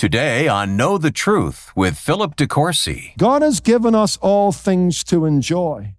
Today 0.00 0.48
on 0.48 0.78
Know 0.78 0.96
the 0.96 1.10
Truth 1.10 1.72
with 1.76 1.98
Philip 1.98 2.34
DeCourcy. 2.34 3.14
God 3.18 3.42
has 3.42 3.60
given 3.60 3.94
us 3.94 4.16
all 4.22 4.50
things 4.50 5.04
to 5.04 5.26
enjoy. 5.26 5.94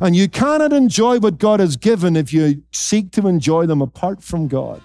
And 0.00 0.16
you 0.16 0.28
cannot 0.28 0.72
enjoy 0.72 1.20
what 1.20 1.38
God 1.38 1.60
has 1.60 1.76
given 1.76 2.16
if 2.16 2.32
you 2.32 2.64
seek 2.72 3.12
to 3.12 3.28
enjoy 3.28 3.66
them 3.66 3.80
apart 3.80 4.24
from 4.24 4.48
God. 4.48 4.82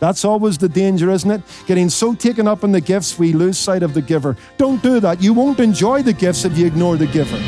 That's 0.00 0.24
always 0.24 0.58
the 0.58 0.68
danger, 0.68 1.08
isn't 1.08 1.30
it? 1.30 1.40
Getting 1.68 1.88
so 1.88 2.16
taken 2.16 2.48
up 2.48 2.64
in 2.64 2.72
the 2.72 2.80
gifts, 2.80 3.16
we 3.16 3.32
lose 3.32 3.58
sight 3.58 3.84
of 3.84 3.94
the 3.94 4.02
giver. 4.02 4.36
Don't 4.56 4.82
do 4.82 4.98
that. 4.98 5.22
You 5.22 5.32
won't 5.32 5.60
enjoy 5.60 6.02
the 6.02 6.12
gifts 6.12 6.44
if 6.44 6.58
you 6.58 6.66
ignore 6.66 6.96
the 6.96 7.06
giver. 7.06 7.38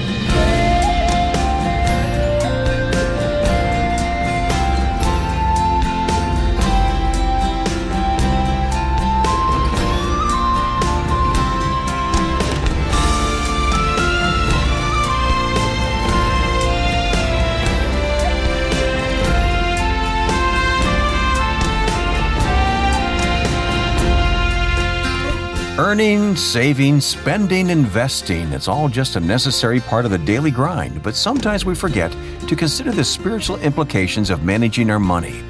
Earning, 25.91 26.37
saving, 26.37 27.01
spending, 27.01 27.69
investing, 27.69 28.53
it's 28.53 28.69
all 28.69 28.89
just 28.89 29.17
a 29.17 29.21
necessary 29.21 29.81
part 29.81 30.05
of 30.05 30.12
the 30.12 30.19
daily 30.19 30.53
grind, 30.53 31.03
but 31.03 31.17
sometimes 31.17 31.65
we 31.65 31.75
forget 31.75 32.12
to 32.47 32.55
consider 32.55 32.93
the 32.93 33.03
spiritual 33.03 33.57
implications 33.57 34.31
of 34.31 34.45
managing 34.45 34.89
our 34.89 35.01
money. 35.01 35.43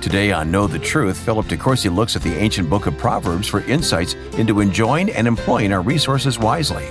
Today 0.00 0.32
on 0.32 0.50
Know 0.50 0.66
the 0.66 0.78
Truth, 0.78 1.18
Philip 1.18 1.44
DeCourcy 1.44 1.94
looks 1.94 2.16
at 2.16 2.22
the 2.22 2.34
ancient 2.34 2.70
book 2.70 2.86
of 2.86 2.96
Proverbs 2.96 3.46
for 3.46 3.60
insights 3.64 4.14
into 4.38 4.60
enjoying 4.60 5.10
and 5.10 5.26
employing 5.26 5.74
our 5.74 5.82
resources 5.82 6.38
wisely. 6.38 6.88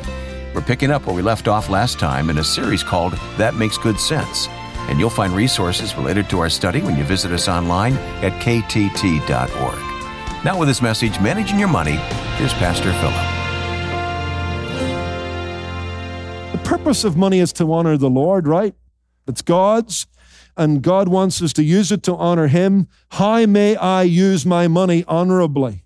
We're 0.53 0.61
picking 0.61 0.91
up 0.91 1.07
where 1.07 1.15
we 1.15 1.23
left 1.23 1.47
off 1.47 1.69
last 1.69 1.97
time 1.97 2.29
in 2.29 2.37
a 2.37 2.43
series 2.43 2.83
called 2.83 3.13
That 3.37 3.55
Makes 3.55 3.79
Good 3.79 3.99
Sense, 3.99 4.47
and 4.87 4.99
you'll 4.99 5.09
find 5.09 5.33
resources 5.33 5.95
related 5.95 6.29
to 6.29 6.39
our 6.39 6.51
study 6.51 6.81
when 6.81 6.99
you 6.99 7.03
visit 7.03 7.31
us 7.31 7.47
online 7.47 7.95
at 8.21 8.39
ktt.org. 8.43 9.90
Now, 10.43 10.57
with 10.57 10.67
this 10.67 10.81
message, 10.81 11.19
Managing 11.19 11.59
Your 11.59 11.67
Money, 11.67 11.97
here's 12.37 12.53
Pastor 12.53 12.91
Philip. 12.93 13.13
The 16.51 16.67
purpose 16.67 17.03
of 17.03 17.15
money 17.15 17.37
is 17.37 17.53
to 17.53 17.71
honor 17.71 17.95
the 17.95 18.09
Lord, 18.09 18.47
right? 18.47 18.73
It's 19.27 19.43
God's, 19.43 20.07
and 20.57 20.81
God 20.81 21.09
wants 21.09 21.43
us 21.43 21.53
to 21.53 21.63
use 21.63 21.91
it 21.91 22.01
to 22.03 22.15
honor 22.15 22.47
Him. 22.47 22.87
How 23.11 23.45
may 23.45 23.75
I 23.75 24.01
use 24.01 24.43
my 24.43 24.67
money 24.67 25.05
honorably? 25.07 25.85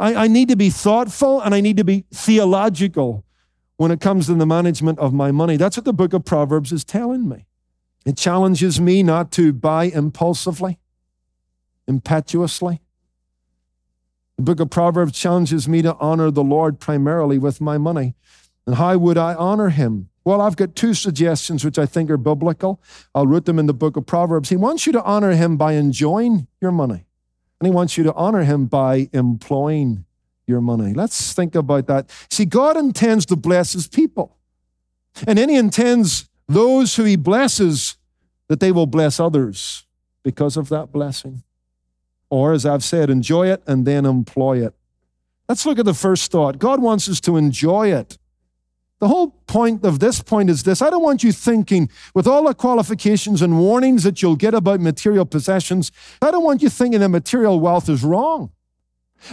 I, 0.00 0.24
I 0.24 0.26
need 0.26 0.48
to 0.48 0.56
be 0.56 0.70
thoughtful 0.70 1.40
and 1.40 1.54
I 1.54 1.60
need 1.60 1.76
to 1.76 1.84
be 1.84 2.04
theological 2.12 3.24
when 3.76 3.92
it 3.92 4.00
comes 4.00 4.26
to 4.26 4.34
the 4.34 4.44
management 4.44 4.98
of 4.98 5.14
my 5.14 5.30
money. 5.30 5.56
That's 5.56 5.76
what 5.76 5.84
the 5.84 5.92
book 5.92 6.12
of 6.12 6.24
Proverbs 6.24 6.72
is 6.72 6.84
telling 6.84 7.28
me. 7.28 7.46
It 8.04 8.16
challenges 8.16 8.80
me 8.80 9.04
not 9.04 9.30
to 9.32 9.52
buy 9.52 9.84
impulsively, 9.84 10.80
impetuously 11.86 12.80
the 14.38 14.44
book 14.44 14.60
of 14.60 14.70
Proverbs 14.70 15.18
challenges 15.18 15.68
me 15.68 15.82
to 15.82 15.96
honor 15.96 16.30
the 16.30 16.44
Lord 16.44 16.78
primarily 16.78 17.38
with 17.38 17.60
my 17.60 17.76
money. 17.76 18.14
And 18.66 18.76
how 18.76 18.96
would 18.96 19.18
I 19.18 19.34
honor 19.34 19.70
him? 19.70 20.10
Well, 20.24 20.40
I've 20.40 20.54
got 20.56 20.76
two 20.76 20.94
suggestions 20.94 21.64
which 21.64 21.78
I 21.78 21.86
think 21.86 22.08
are 22.08 22.16
biblical. 22.16 22.80
I'll 23.14 23.26
root 23.26 23.46
them 23.46 23.58
in 23.58 23.66
the 23.66 23.74
book 23.74 23.96
of 23.96 24.06
Proverbs. 24.06 24.48
He 24.48 24.56
wants 24.56 24.86
you 24.86 24.92
to 24.92 25.02
honor 25.02 25.32
him 25.32 25.56
by 25.56 25.72
enjoying 25.72 26.46
your 26.60 26.70
money, 26.70 27.06
and 27.60 27.66
he 27.66 27.70
wants 27.72 27.98
you 27.98 28.04
to 28.04 28.14
honor 28.14 28.44
him 28.44 28.66
by 28.66 29.08
employing 29.12 30.04
your 30.46 30.60
money. 30.60 30.94
Let's 30.94 31.32
think 31.32 31.56
about 31.56 31.88
that. 31.88 32.08
See, 32.30 32.44
God 32.44 32.76
intends 32.76 33.26
to 33.26 33.36
bless 33.36 33.72
his 33.72 33.88
people, 33.88 34.36
and 35.26 35.36
then 35.36 35.48
he 35.48 35.56
intends 35.56 36.28
those 36.46 36.94
who 36.94 37.02
he 37.04 37.16
blesses 37.16 37.96
that 38.46 38.60
they 38.60 38.70
will 38.70 38.86
bless 38.86 39.18
others 39.18 39.84
because 40.22 40.56
of 40.56 40.68
that 40.68 40.92
blessing. 40.92 41.42
Or, 42.30 42.52
as 42.52 42.66
I've 42.66 42.84
said, 42.84 43.10
enjoy 43.10 43.50
it 43.50 43.62
and 43.66 43.86
then 43.86 44.04
employ 44.04 44.64
it. 44.64 44.74
Let's 45.48 45.64
look 45.64 45.78
at 45.78 45.86
the 45.86 45.94
first 45.94 46.30
thought. 46.30 46.58
God 46.58 46.82
wants 46.82 47.08
us 47.08 47.20
to 47.22 47.36
enjoy 47.36 47.92
it. 47.92 48.18
The 49.00 49.08
whole 49.08 49.28
point 49.46 49.84
of 49.84 50.00
this 50.00 50.20
point 50.20 50.50
is 50.50 50.64
this 50.64 50.82
I 50.82 50.90
don't 50.90 51.02
want 51.02 51.22
you 51.22 51.32
thinking, 51.32 51.88
with 52.14 52.26
all 52.26 52.44
the 52.44 52.54
qualifications 52.54 53.40
and 53.42 53.58
warnings 53.58 54.02
that 54.02 54.20
you'll 54.20 54.36
get 54.36 54.54
about 54.54 54.80
material 54.80 55.24
possessions, 55.24 55.92
I 56.20 56.30
don't 56.30 56.44
want 56.44 56.62
you 56.62 56.68
thinking 56.68 57.00
that 57.00 57.08
material 57.08 57.60
wealth 57.60 57.88
is 57.88 58.02
wrong. 58.02 58.50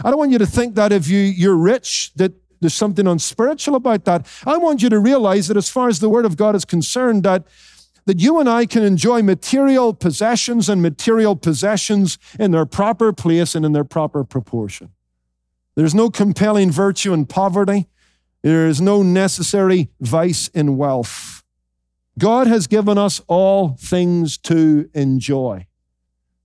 I 0.04 0.10
don't 0.10 0.20
want 0.20 0.32
you 0.32 0.38
to 0.38 0.46
think 0.46 0.76
that 0.76 0.92
if 0.92 1.08
you, 1.08 1.20
you're 1.20 1.56
rich, 1.56 2.12
that 2.16 2.34
there's 2.62 2.74
something 2.74 3.06
unspiritual 3.08 3.76
about 3.76 4.06
that. 4.06 4.28
I 4.46 4.58
want 4.58 4.82
you 4.82 4.90
to 4.90 5.00
realize 5.00 5.48
that 5.48 5.58
as 5.58 5.70
far 5.70 5.90
as 5.90 6.00
the 6.00 6.10
Word 6.10 6.26
of 6.26 6.38
God 6.38 6.56
is 6.56 6.66
concerned, 6.66 7.24
that 7.24 7.46
that 8.06 8.20
you 8.20 8.40
and 8.40 8.48
I 8.48 8.66
can 8.66 8.84
enjoy 8.84 9.24
material 9.24 9.94
possessions 9.94 10.70
and 10.70 10.82
material 10.82 11.36
possessions 11.36 12.18
in 12.40 12.52
their 12.52 12.66
proper 12.66 13.12
place 13.12 13.56
and 13.56 13.66
in 13.66 13.74
their 13.74 13.84
proper 13.84 14.24
proportion. 14.24 14.92
There's 15.76 15.96
no 15.96 16.10
compelling 16.10 16.72
virtue 16.72 17.14
in 17.14 17.26
poverty. 17.26 17.88
There 18.44 18.68
is 18.68 18.80
no 18.80 19.02
necessary 19.02 19.90
vice 20.00 20.48
in 20.50 20.78
wealth. 20.78 21.44
God 22.18 22.48
has 22.48 22.68
given 22.68 22.98
us 22.98 23.22
all 23.28 23.76
things 23.80 24.38
to 24.40 24.90
enjoy. 24.94 25.68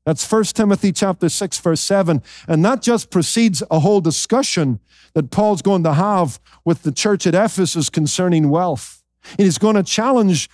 That's 0.05 0.29
1 0.29 0.45
Timothy 0.45 0.93
chapter 0.93 1.29
6 1.29 1.59
verse 1.61 1.81
7 1.81 2.23
and 2.49 2.65
that 2.65 2.83
just 2.83 3.11
precedes 3.11 3.63
a 3.71 3.81
whole 3.81 4.01
discussion 4.01 4.81
that 5.13 5.31
Paul's 5.31 5.63
going 5.63 5.85
to 5.85 5.93
have 5.93 6.41
with 6.65 6.83
the 6.83 6.91
church 6.91 7.27
at 7.27 7.35
Ephesus 7.35 7.91
concerning 7.91 8.49
wealth. 8.49 9.05
And 9.33 9.45
he's 9.45 9.59
going 9.59 9.77
to 9.77 9.83
challenge 9.83 10.49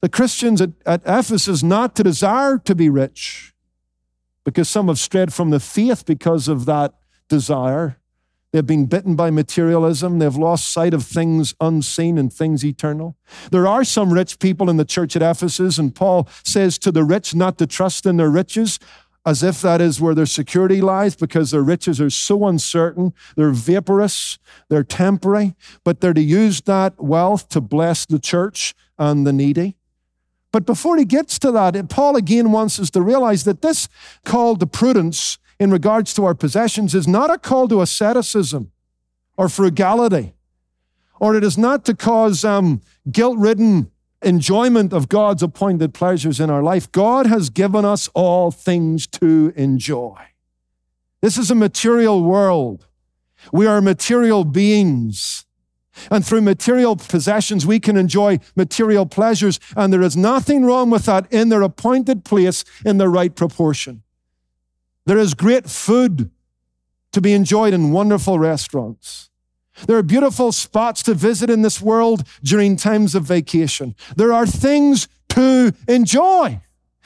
the 0.00 0.08
Christians 0.08 0.60
at, 0.60 0.70
at 0.86 1.02
Ephesus 1.04 1.62
not 1.62 1.96
to 1.96 2.02
desire 2.02 2.58
to 2.58 2.74
be 2.74 2.88
rich 2.88 3.54
because 4.44 4.68
some 4.68 4.88
have 4.88 4.98
strayed 4.98 5.32
from 5.32 5.50
the 5.50 5.60
faith 5.60 6.06
because 6.06 6.48
of 6.48 6.64
that 6.66 6.94
desire. 7.28 7.98
They've 8.52 8.66
been 8.66 8.86
bitten 8.86 9.14
by 9.14 9.30
materialism. 9.30 10.18
They've 10.18 10.34
lost 10.34 10.72
sight 10.72 10.94
of 10.94 11.04
things 11.04 11.54
unseen 11.60 12.16
and 12.16 12.32
things 12.32 12.64
eternal. 12.64 13.16
There 13.50 13.66
are 13.66 13.84
some 13.84 14.12
rich 14.12 14.38
people 14.38 14.70
in 14.70 14.78
the 14.78 14.86
church 14.86 15.14
at 15.16 15.22
Ephesus, 15.22 15.76
and 15.76 15.94
Paul 15.94 16.28
says 16.44 16.78
to 16.78 16.90
the 16.90 17.04
rich 17.04 17.34
not 17.34 17.58
to 17.58 17.66
trust 17.66 18.06
in 18.06 18.16
their 18.16 18.30
riches 18.30 18.78
as 19.26 19.42
if 19.42 19.60
that 19.60 19.80
is 19.80 20.00
where 20.00 20.14
their 20.14 20.24
security 20.24 20.80
lies 20.80 21.14
because 21.14 21.50
their 21.50 21.62
riches 21.62 22.00
are 22.00 22.08
so 22.08 22.46
uncertain. 22.46 23.12
They're 23.36 23.50
vaporous, 23.50 24.38
they're 24.70 24.84
temporary, 24.84 25.54
but 25.84 26.00
they're 26.00 26.14
to 26.14 26.22
use 26.22 26.62
that 26.62 26.98
wealth 27.02 27.48
to 27.50 27.60
bless 27.60 28.06
the 28.06 28.18
church 28.18 28.74
and 28.98 29.26
the 29.26 29.32
needy. 29.32 29.77
But 30.52 30.64
before 30.64 30.96
he 30.96 31.04
gets 31.04 31.38
to 31.40 31.52
that, 31.52 31.88
Paul 31.88 32.16
again 32.16 32.52
wants 32.52 32.80
us 32.80 32.90
to 32.90 33.02
realize 33.02 33.44
that 33.44 33.62
this 33.62 33.88
call 34.24 34.56
to 34.56 34.66
prudence 34.66 35.38
in 35.60 35.70
regards 35.70 36.14
to 36.14 36.24
our 36.24 36.34
possessions 36.34 36.94
is 36.94 37.06
not 37.06 37.30
a 37.30 37.38
call 37.38 37.68
to 37.68 37.82
asceticism 37.82 38.70
or 39.36 39.48
frugality, 39.48 40.34
or 41.20 41.36
it 41.36 41.44
is 41.44 41.58
not 41.58 41.84
to 41.84 41.94
cause 41.94 42.44
um, 42.44 42.80
guilt 43.10 43.38
ridden 43.38 43.90
enjoyment 44.22 44.92
of 44.92 45.08
God's 45.08 45.42
appointed 45.42 45.94
pleasures 45.94 46.40
in 46.40 46.50
our 46.50 46.62
life. 46.62 46.90
God 46.90 47.26
has 47.26 47.50
given 47.50 47.84
us 47.84 48.08
all 48.14 48.50
things 48.50 49.06
to 49.08 49.52
enjoy. 49.56 50.16
This 51.20 51.38
is 51.38 51.50
a 51.50 51.54
material 51.54 52.22
world. 52.22 52.86
We 53.52 53.66
are 53.66 53.80
material 53.80 54.44
beings. 54.44 55.44
And 56.10 56.24
through 56.24 56.42
material 56.42 56.96
possessions, 56.96 57.66
we 57.66 57.80
can 57.80 57.96
enjoy 57.96 58.40
material 58.56 59.06
pleasures. 59.06 59.58
And 59.76 59.92
there 59.92 60.02
is 60.02 60.16
nothing 60.16 60.64
wrong 60.64 60.90
with 60.90 61.06
that 61.06 61.30
in 61.32 61.48
their 61.48 61.62
appointed 61.62 62.24
place 62.24 62.64
in 62.84 62.98
the 62.98 63.08
right 63.08 63.34
proportion. 63.34 64.02
There 65.06 65.18
is 65.18 65.34
great 65.34 65.68
food 65.68 66.30
to 67.12 67.20
be 67.20 67.32
enjoyed 67.32 67.72
in 67.72 67.92
wonderful 67.92 68.38
restaurants. 68.38 69.30
There 69.86 69.96
are 69.96 70.02
beautiful 70.02 70.52
spots 70.52 71.02
to 71.04 71.14
visit 71.14 71.50
in 71.50 71.62
this 71.62 71.80
world 71.80 72.24
during 72.42 72.76
times 72.76 73.14
of 73.14 73.24
vacation. 73.24 73.94
There 74.16 74.32
are 74.32 74.46
things 74.46 75.08
to 75.30 75.72
enjoy, 75.86 76.60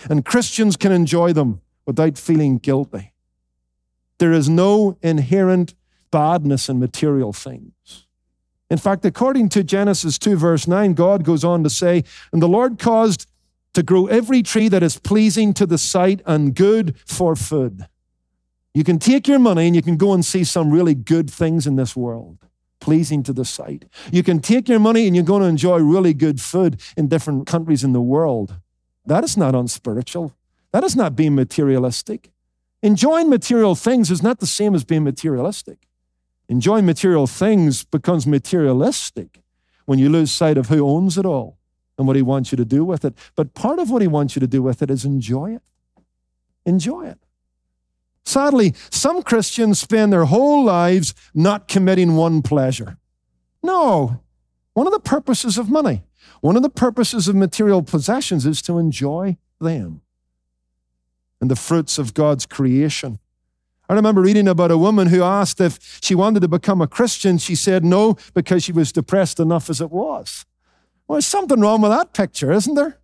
and 0.08 0.24
Christians 0.24 0.76
can 0.76 0.90
enjoy 0.90 1.32
them 1.32 1.60
without 1.86 2.16
feeling 2.16 2.58
guilty. 2.58 3.12
There 4.18 4.32
is 4.32 4.48
no 4.48 4.96
inherent 5.02 5.74
badness 6.10 6.68
in 6.68 6.78
material 6.78 7.32
things. 7.32 8.06
In 8.72 8.78
fact, 8.78 9.04
according 9.04 9.50
to 9.50 9.62
Genesis 9.62 10.18
2, 10.18 10.34
verse 10.34 10.66
9, 10.66 10.94
God 10.94 11.24
goes 11.24 11.44
on 11.44 11.62
to 11.62 11.68
say, 11.68 12.04
And 12.32 12.40
the 12.40 12.48
Lord 12.48 12.78
caused 12.78 13.28
to 13.74 13.82
grow 13.82 14.06
every 14.06 14.42
tree 14.42 14.68
that 14.68 14.82
is 14.82 14.98
pleasing 14.98 15.52
to 15.52 15.66
the 15.66 15.76
sight 15.76 16.22
and 16.24 16.54
good 16.54 16.96
for 17.04 17.36
food. 17.36 17.86
You 18.72 18.82
can 18.82 18.98
take 18.98 19.28
your 19.28 19.38
money 19.38 19.66
and 19.66 19.76
you 19.76 19.82
can 19.82 19.98
go 19.98 20.14
and 20.14 20.24
see 20.24 20.42
some 20.42 20.70
really 20.70 20.94
good 20.94 21.30
things 21.30 21.66
in 21.66 21.76
this 21.76 21.94
world, 21.94 22.38
pleasing 22.80 23.22
to 23.24 23.34
the 23.34 23.44
sight. 23.44 23.84
You 24.10 24.22
can 24.22 24.40
take 24.40 24.70
your 24.70 24.80
money 24.80 25.06
and 25.06 25.14
you're 25.14 25.22
going 25.22 25.42
to 25.42 25.48
enjoy 25.48 25.76
really 25.80 26.14
good 26.14 26.40
food 26.40 26.80
in 26.96 27.08
different 27.08 27.46
countries 27.46 27.84
in 27.84 27.92
the 27.92 28.00
world. 28.00 28.56
That 29.04 29.22
is 29.22 29.36
not 29.36 29.54
unspiritual. 29.54 30.34
That 30.72 30.82
is 30.82 30.96
not 30.96 31.14
being 31.14 31.34
materialistic. 31.34 32.30
Enjoying 32.82 33.28
material 33.28 33.74
things 33.74 34.10
is 34.10 34.22
not 34.22 34.40
the 34.40 34.46
same 34.46 34.74
as 34.74 34.82
being 34.82 35.04
materialistic. 35.04 35.86
Enjoying 36.48 36.86
material 36.86 37.26
things 37.26 37.84
becomes 37.84 38.26
materialistic 38.26 39.42
when 39.86 39.98
you 39.98 40.08
lose 40.08 40.30
sight 40.30 40.58
of 40.58 40.68
who 40.68 40.86
owns 40.86 41.16
it 41.16 41.26
all 41.26 41.58
and 41.98 42.06
what 42.06 42.16
he 42.16 42.22
wants 42.22 42.52
you 42.52 42.56
to 42.56 42.64
do 42.64 42.84
with 42.84 43.04
it. 43.04 43.14
But 43.36 43.54
part 43.54 43.78
of 43.78 43.90
what 43.90 44.02
he 44.02 44.08
wants 44.08 44.36
you 44.36 44.40
to 44.40 44.46
do 44.46 44.62
with 44.62 44.82
it 44.82 44.90
is 44.90 45.04
enjoy 45.04 45.54
it. 45.54 45.62
Enjoy 46.64 47.06
it. 47.06 47.18
Sadly, 48.24 48.74
some 48.90 49.22
Christians 49.22 49.80
spend 49.80 50.12
their 50.12 50.26
whole 50.26 50.64
lives 50.64 51.14
not 51.34 51.68
committing 51.68 52.16
one 52.16 52.42
pleasure. 52.42 52.98
No, 53.62 54.20
one 54.74 54.86
of 54.86 54.92
the 54.92 55.00
purposes 55.00 55.58
of 55.58 55.68
money, 55.68 56.04
one 56.40 56.56
of 56.56 56.62
the 56.62 56.70
purposes 56.70 57.28
of 57.28 57.34
material 57.34 57.82
possessions 57.82 58.46
is 58.46 58.62
to 58.62 58.78
enjoy 58.78 59.36
them 59.60 60.02
and 61.40 61.50
the 61.50 61.56
fruits 61.56 61.98
of 61.98 62.14
God's 62.14 62.46
creation. 62.46 63.18
I 63.92 63.94
remember 63.94 64.22
reading 64.22 64.48
about 64.48 64.70
a 64.70 64.78
woman 64.78 65.08
who 65.08 65.22
asked 65.22 65.60
if 65.60 66.00
she 66.02 66.14
wanted 66.14 66.40
to 66.40 66.48
become 66.48 66.80
a 66.80 66.86
Christian. 66.86 67.36
She 67.36 67.54
said 67.54 67.84
no 67.84 68.16
because 68.32 68.64
she 68.64 68.72
was 68.72 68.90
depressed 68.90 69.38
enough 69.38 69.68
as 69.68 69.82
it 69.82 69.90
was. 69.90 70.46
Well, 71.06 71.16
there's 71.16 71.26
something 71.26 71.60
wrong 71.60 71.82
with 71.82 71.90
that 71.90 72.14
picture, 72.14 72.50
isn't 72.50 72.74
there? 72.74 72.98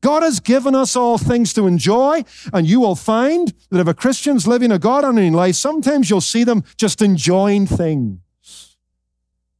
God 0.00 0.24
has 0.24 0.40
given 0.40 0.74
us 0.74 0.96
all 0.96 1.16
things 1.16 1.52
to 1.52 1.68
enjoy, 1.68 2.24
and 2.52 2.66
you 2.66 2.80
will 2.80 2.96
find 2.96 3.54
that 3.70 3.78
if 3.78 3.86
a 3.86 3.94
Christian's 3.94 4.44
living 4.44 4.72
a 4.72 4.80
God 4.80 5.04
honoring 5.04 5.32
life, 5.32 5.54
sometimes 5.54 6.10
you'll 6.10 6.20
see 6.20 6.42
them 6.42 6.64
just 6.76 7.00
enjoying 7.00 7.68
things, 7.68 8.76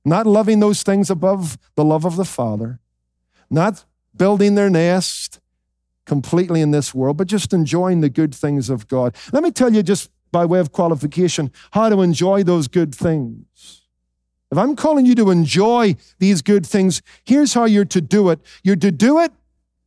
not 0.04 0.26
loving 0.26 0.58
those 0.58 0.82
things 0.82 1.10
above 1.10 1.58
the 1.76 1.84
love 1.84 2.04
of 2.04 2.16
the 2.16 2.24
Father, 2.24 2.80
not 3.48 3.84
building 4.16 4.56
their 4.56 4.68
nest 4.68 5.38
completely 6.06 6.60
in 6.60 6.72
this 6.72 6.92
world, 6.92 7.18
but 7.18 7.28
just 7.28 7.52
enjoying 7.52 8.00
the 8.00 8.10
good 8.10 8.34
things 8.34 8.68
of 8.68 8.88
God. 8.88 9.14
Let 9.32 9.44
me 9.44 9.52
tell 9.52 9.72
you, 9.72 9.84
just 9.84 10.10
by 10.32 10.44
way 10.44 10.58
of 10.58 10.72
qualification, 10.72 11.52
how 11.72 11.88
to 11.88 12.00
enjoy 12.00 12.42
those 12.42 12.66
good 12.66 12.94
things. 12.94 13.82
If 14.50 14.58
I'm 14.58 14.76
calling 14.76 15.06
you 15.06 15.14
to 15.14 15.30
enjoy 15.30 15.96
these 16.18 16.42
good 16.42 16.66
things, 16.66 17.00
here's 17.24 17.54
how 17.54 17.64
you're 17.64 17.84
to 17.86 18.00
do 18.00 18.28
it. 18.30 18.40
You're 18.62 18.76
to 18.76 18.90
do 18.90 19.18
it 19.18 19.32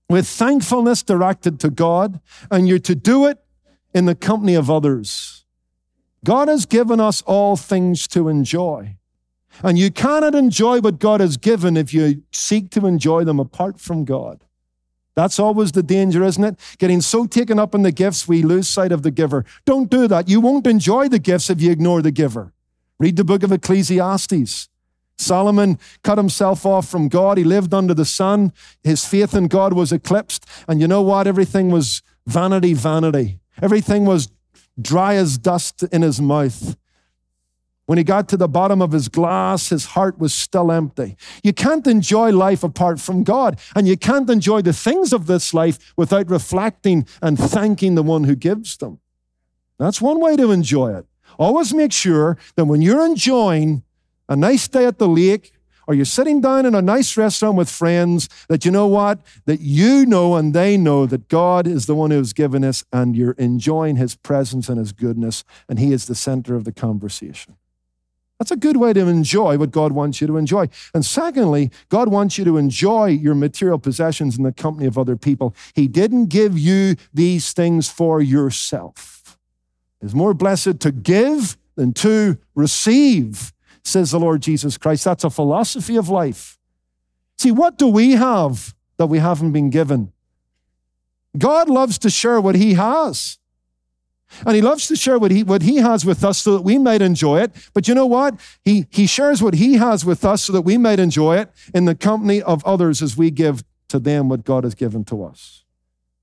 with 0.09 0.27
thankfulness 0.27 1.03
directed 1.03 1.59
to 1.59 1.69
God, 1.69 2.19
and 2.49 2.67
you're 2.67 2.79
to 2.79 2.95
do 2.95 3.25
it 3.25 3.39
in 3.93 4.05
the 4.05 4.15
company 4.15 4.55
of 4.55 4.69
others. 4.69 5.45
God 6.23 6.47
has 6.47 6.65
given 6.65 6.99
us 6.99 7.21
all 7.23 7.55
things 7.55 8.07
to 8.09 8.27
enjoy. 8.27 8.97
And 9.63 9.77
you 9.77 9.91
cannot 9.91 10.35
enjoy 10.35 10.79
what 10.79 10.99
God 10.99 11.21
has 11.21 11.37
given 11.37 11.77
if 11.77 11.93
you 11.93 12.23
seek 12.31 12.71
to 12.71 12.85
enjoy 12.85 13.23
them 13.23 13.39
apart 13.39 13.79
from 13.79 14.03
God. 14.03 14.43
That's 15.15 15.39
always 15.39 15.71
the 15.71 15.83
danger, 15.83 16.23
isn't 16.23 16.43
it? 16.43 16.59
Getting 16.77 17.01
so 17.01 17.25
taken 17.25 17.57
up 17.57 17.73
in 17.73 17.83
the 17.83 17.91
gifts, 17.91 18.27
we 18.27 18.43
lose 18.43 18.67
sight 18.67 18.91
of 18.91 19.01
the 19.01 19.11
giver. 19.11 19.45
Don't 19.65 19.89
do 19.89 20.07
that. 20.07 20.27
You 20.27 20.41
won't 20.41 20.67
enjoy 20.67 21.07
the 21.07 21.19
gifts 21.19 21.49
if 21.49 21.61
you 21.61 21.71
ignore 21.71 22.01
the 22.01 22.11
giver. 22.11 22.53
Read 22.99 23.15
the 23.15 23.23
book 23.23 23.43
of 23.43 23.51
Ecclesiastes. 23.51 24.69
Solomon 25.17 25.79
cut 26.03 26.17
himself 26.17 26.65
off 26.65 26.87
from 26.87 27.07
God. 27.07 27.37
He 27.37 27.43
lived 27.43 27.73
under 27.73 27.93
the 27.93 28.05
sun. 28.05 28.51
His 28.83 29.05
faith 29.05 29.33
in 29.33 29.47
God 29.47 29.73
was 29.73 29.93
eclipsed. 29.93 30.45
And 30.67 30.81
you 30.81 30.87
know 30.87 31.01
what? 31.01 31.27
Everything 31.27 31.71
was 31.71 32.01
vanity, 32.27 32.73
vanity. 32.73 33.39
Everything 33.61 34.05
was 34.05 34.29
dry 34.79 35.15
as 35.15 35.37
dust 35.37 35.83
in 35.83 36.01
his 36.01 36.19
mouth. 36.19 36.75
When 37.85 37.99
he 37.99 38.03
got 38.03 38.27
to 38.29 38.37
the 38.37 38.47
bottom 38.47 38.81
of 38.81 38.91
his 38.91 39.09
glass, 39.09 39.69
his 39.69 39.85
heart 39.85 40.17
was 40.17 40.33
still 40.33 40.71
empty. 40.71 41.17
You 41.43 41.53
can't 41.53 41.85
enjoy 41.85 42.31
life 42.31 42.63
apart 42.63 42.99
from 42.99 43.23
God, 43.23 43.59
and 43.75 43.87
you 43.87 43.95
can't 43.95 44.29
enjoy 44.29 44.63
the 44.63 44.73
things 44.73 45.13
of 45.13 45.27
this 45.27 45.53
life 45.53 45.93
without 45.95 46.29
reflecting 46.29 47.05
and 47.21 47.37
thanking 47.37 47.93
the 47.93 48.03
one 48.03 48.23
who 48.23 48.35
gives 48.35 48.77
them. 48.77 48.99
That's 49.77 50.01
one 50.01 50.19
way 50.19 50.35
to 50.35 50.51
enjoy 50.51 50.95
it. 50.95 51.05
Always 51.37 51.73
make 51.73 51.91
sure 51.91 52.37
that 52.55 52.65
when 52.65 52.81
you're 52.81 53.05
enjoying 53.05 53.83
a 54.27 54.35
nice 54.35 54.67
day 54.67 54.85
at 54.85 54.97
the 54.97 55.07
lake, 55.07 55.51
or 55.87 55.93
you're 55.93 56.05
sitting 56.05 56.41
down 56.41 56.65
in 56.65 56.73
a 56.73 56.81
nice 56.81 57.15
restaurant 57.15 57.55
with 57.55 57.69
friends, 57.69 58.27
that 58.49 58.65
you 58.65 58.71
know 58.71 58.87
what? 58.87 59.19
That 59.45 59.59
you 59.59 60.07
know 60.07 60.35
and 60.35 60.51
they 60.55 60.77
know 60.77 61.05
that 61.05 61.27
God 61.27 61.67
is 61.67 61.85
the 61.85 61.93
one 61.93 62.09
who 62.09 62.17
has 62.17 62.33
given 62.33 62.63
us, 62.63 62.83
and 62.91 63.15
you're 63.15 63.33
enjoying 63.33 63.97
his 63.97 64.15
presence 64.15 64.69
and 64.69 64.79
his 64.79 64.91
goodness, 64.91 65.43
and 65.69 65.77
he 65.77 65.93
is 65.93 66.07
the 66.07 66.15
center 66.15 66.55
of 66.55 66.63
the 66.63 66.71
conversation. 66.71 67.57
That's 68.39 68.51
a 68.51 68.57
good 68.57 68.77
way 68.77 68.91
to 68.93 69.07
enjoy 69.07 69.57
what 69.57 69.71
God 69.71 69.93
wants 69.93 70.19
you 70.19 70.27
to 70.27 70.37
enjoy. 70.37 70.67
And 70.93 71.05
secondly, 71.05 71.71
God 71.89 72.09
wants 72.09 72.37
you 72.37 72.43
to 72.45 72.57
enjoy 72.57 73.07
your 73.07 73.35
material 73.35 73.79
possessions 73.79 74.37
in 74.37 74.43
the 74.43 74.51
company 74.51 74.87
of 74.87 74.97
other 74.97 75.15
people. 75.15 75.55
He 75.73 75.87
didn't 75.87 76.27
give 76.27 76.59
you 76.59 76.95
these 77.13 77.53
things 77.53 77.89
for 77.89 78.21
yourself. 78.21 79.37
It's 80.01 80.13
more 80.13 80.33
blessed 80.33 80.81
to 80.81 80.91
give 80.91 81.57
than 81.75 81.93
to 81.93 82.37
receive 82.55 83.53
says 83.87 84.11
the 84.11 84.19
Lord 84.19 84.41
Jesus 84.41 84.77
Christ. 84.77 85.05
That's 85.05 85.23
a 85.23 85.29
philosophy 85.29 85.95
of 85.95 86.09
life. 86.09 86.57
See, 87.37 87.51
what 87.51 87.77
do 87.77 87.87
we 87.87 88.13
have 88.13 88.73
that 88.97 89.07
we 89.07 89.19
haven't 89.19 89.51
been 89.51 89.69
given? 89.69 90.11
God 91.37 91.69
loves 91.69 91.97
to 91.99 92.09
share 92.09 92.41
what 92.41 92.55
He 92.55 92.73
has. 92.73 93.37
And 94.45 94.55
he 94.55 94.61
loves 94.61 94.87
to 94.87 94.95
share 94.95 95.17
what 95.17 95.31
he, 95.31 95.43
what 95.43 95.61
he 95.61 95.77
has 95.77 96.05
with 96.05 96.23
us 96.23 96.39
so 96.39 96.53
that 96.53 96.63
we 96.63 96.77
might 96.77 97.01
enjoy 97.01 97.41
it. 97.41 97.51
But 97.73 97.87
you 97.87 97.95
know 97.95 98.05
what? 98.05 98.39
He, 98.63 98.87
he 98.89 99.07
shares 99.07 99.41
what 99.41 99.53
he 99.53 99.75
has 99.75 100.03
with 100.03 100.25
us 100.25 100.43
so 100.43 100.53
that 100.53 100.61
we 100.61 100.77
might 100.77 100.99
enjoy 100.99 101.37
it 101.37 101.51
in 101.73 101.85
the 101.85 101.95
company 101.95 102.41
of 102.41 102.65
others 102.65 103.01
as 103.01 103.15
we 103.15 103.31
give 103.31 103.63
to 103.89 103.99
them 103.99 104.29
what 104.29 104.43
God 104.43 104.63
has 104.63 104.75
given 104.75 105.05
to 105.05 105.23
us. 105.23 105.63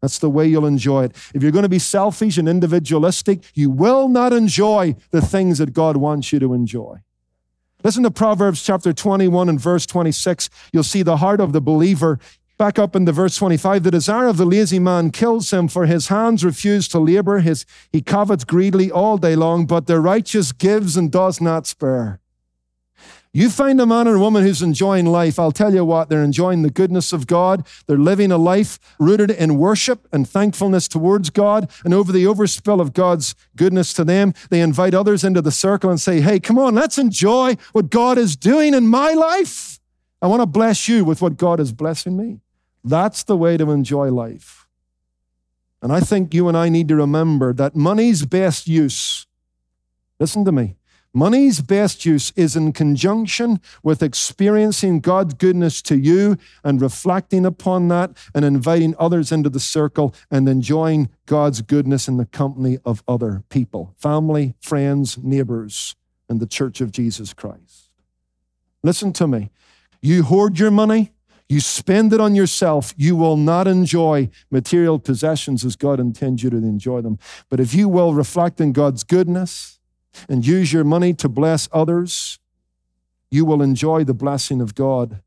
That's 0.00 0.18
the 0.18 0.28
way 0.28 0.48
you'll 0.48 0.66
enjoy 0.66 1.04
it. 1.04 1.16
If 1.32 1.42
you're 1.42 1.52
going 1.52 1.62
to 1.62 1.68
be 1.68 1.78
selfish 1.78 2.36
and 2.36 2.48
individualistic, 2.48 3.44
you 3.54 3.70
will 3.70 4.08
not 4.08 4.32
enjoy 4.32 4.96
the 5.10 5.20
things 5.20 5.58
that 5.58 5.72
God 5.72 5.96
wants 5.96 6.32
you 6.32 6.40
to 6.40 6.52
enjoy. 6.52 7.02
Listen 7.84 8.02
to 8.02 8.10
Proverbs 8.10 8.62
chapter 8.62 8.92
21 8.92 9.48
and 9.48 9.60
verse 9.60 9.86
26. 9.86 10.50
You'll 10.72 10.82
see 10.82 11.02
the 11.02 11.16
heart 11.18 11.40
of 11.40 11.52
the 11.52 11.60
believer. 11.60 12.18
Back 12.62 12.78
up 12.78 12.94
in 12.94 13.06
the 13.06 13.10
verse 13.12 13.34
25, 13.38 13.82
the 13.82 13.90
desire 13.90 14.28
of 14.28 14.36
the 14.36 14.44
lazy 14.46 14.78
man 14.78 15.10
kills 15.10 15.52
him, 15.52 15.66
for 15.66 15.86
his 15.86 16.06
hands 16.06 16.44
refuse 16.44 16.86
to 16.90 17.00
labor. 17.00 17.40
His, 17.40 17.66
he 17.90 18.00
covets 18.00 18.44
greedily 18.44 18.88
all 18.88 19.18
day 19.18 19.34
long, 19.34 19.66
but 19.66 19.88
the 19.88 19.98
righteous 19.98 20.52
gives 20.52 20.96
and 20.96 21.10
does 21.10 21.40
not 21.40 21.66
spare. 21.66 22.20
You 23.32 23.50
find 23.50 23.80
a 23.80 23.84
man 23.84 24.06
or 24.06 24.14
a 24.14 24.20
woman 24.20 24.44
who's 24.44 24.62
enjoying 24.62 25.06
life, 25.06 25.40
I'll 25.40 25.50
tell 25.50 25.74
you 25.74 25.84
what, 25.84 26.08
they're 26.08 26.22
enjoying 26.22 26.62
the 26.62 26.70
goodness 26.70 27.12
of 27.12 27.26
God. 27.26 27.66
They're 27.88 27.98
living 27.98 28.30
a 28.30 28.38
life 28.38 28.78
rooted 29.00 29.32
in 29.32 29.58
worship 29.58 30.06
and 30.12 30.28
thankfulness 30.28 30.86
towards 30.86 31.30
God. 31.30 31.68
And 31.84 31.92
over 31.92 32.12
the 32.12 32.26
overspill 32.26 32.80
of 32.80 32.92
God's 32.92 33.34
goodness 33.56 33.92
to 33.94 34.04
them, 34.04 34.34
they 34.50 34.60
invite 34.60 34.94
others 34.94 35.24
into 35.24 35.42
the 35.42 35.50
circle 35.50 35.90
and 35.90 36.00
say, 36.00 36.20
Hey, 36.20 36.38
come 36.38 36.60
on, 36.60 36.76
let's 36.76 36.96
enjoy 36.96 37.56
what 37.72 37.90
God 37.90 38.18
is 38.18 38.36
doing 38.36 38.72
in 38.72 38.86
my 38.86 39.14
life. 39.14 39.80
I 40.22 40.28
want 40.28 40.42
to 40.42 40.46
bless 40.46 40.86
you 40.86 41.04
with 41.04 41.20
what 41.20 41.36
God 41.36 41.58
is 41.58 41.72
blessing 41.72 42.16
me. 42.16 42.41
That's 42.84 43.22
the 43.22 43.36
way 43.36 43.56
to 43.56 43.70
enjoy 43.70 44.10
life. 44.10 44.66
And 45.80 45.92
I 45.92 46.00
think 46.00 46.32
you 46.32 46.48
and 46.48 46.56
I 46.56 46.68
need 46.68 46.88
to 46.88 46.96
remember 46.96 47.52
that 47.54 47.74
money's 47.74 48.24
best 48.24 48.68
use, 48.68 49.26
listen 50.20 50.44
to 50.44 50.52
me, 50.52 50.76
Money's 51.14 51.60
best 51.60 52.06
use 52.06 52.32
is 52.36 52.56
in 52.56 52.72
conjunction 52.72 53.60
with 53.82 54.02
experiencing 54.02 55.00
God's 55.00 55.34
goodness 55.34 55.82
to 55.82 55.98
you 55.98 56.38
and 56.64 56.80
reflecting 56.80 57.44
upon 57.44 57.88
that 57.88 58.16
and 58.34 58.46
inviting 58.46 58.94
others 58.98 59.30
into 59.30 59.50
the 59.50 59.60
circle 59.60 60.14
and 60.30 60.48
enjoying 60.48 61.10
God's 61.26 61.60
goodness 61.60 62.08
in 62.08 62.16
the 62.16 62.24
company 62.24 62.78
of 62.84 63.02
other 63.06 63.44
people, 63.50 63.94
family, 63.98 64.54
friends, 64.60 65.18
neighbors, 65.18 65.96
and 66.30 66.40
the 66.40 66.46
church 66.46 66.80
of 66.80 66.92
Jesus 66.92 67.34
Christ. 67.34 67.90
Listen 68.82 69.12
to 69.12 69.26
me. 69.26 69.50
You 70.00 70.22
hoard 70.22 70.58
your 70.58 70.70
money, 70.70 71.12
you 71.52 71.60
spend 71.60 72.12
it 72.12 72.20
on 72.20 72.34
yourself, 72.34 72.94
you 72.96 73.14
will 73.14 73.36
not 73.36 73.68
enjoy 73.68 74.30
material 74.50 74.98
possessions 74.98 75.64
as 75.64 75.76
God 75.76 76.00
intends 76.00 76.42
you 76.42 76.50
to 76.50 76.56
enjoy 76.56 77.00
them. 77.02 77.18
But 77.48 77.60
if 77.60 77.74
you 77.74 77.88
will 77.88 78.14
reflect 78.14 78.60
in 78.60 78.72
God's 78.72 79.04
goodness, 79.04 79.78
and 80.28 80.46
use 80.46 80.72
your 80.72 80.84
money 80.84 81.14
to 81.14 81.28
bless 81.28 81.68
others, 81.72 82.38
you 83.30 83.44
will 83.44 83.62
enjoy 83.62 84.04
the 84.04 84.14
blessing 84.14 84.60
of 84.60 84.74
God. 84.74 85.22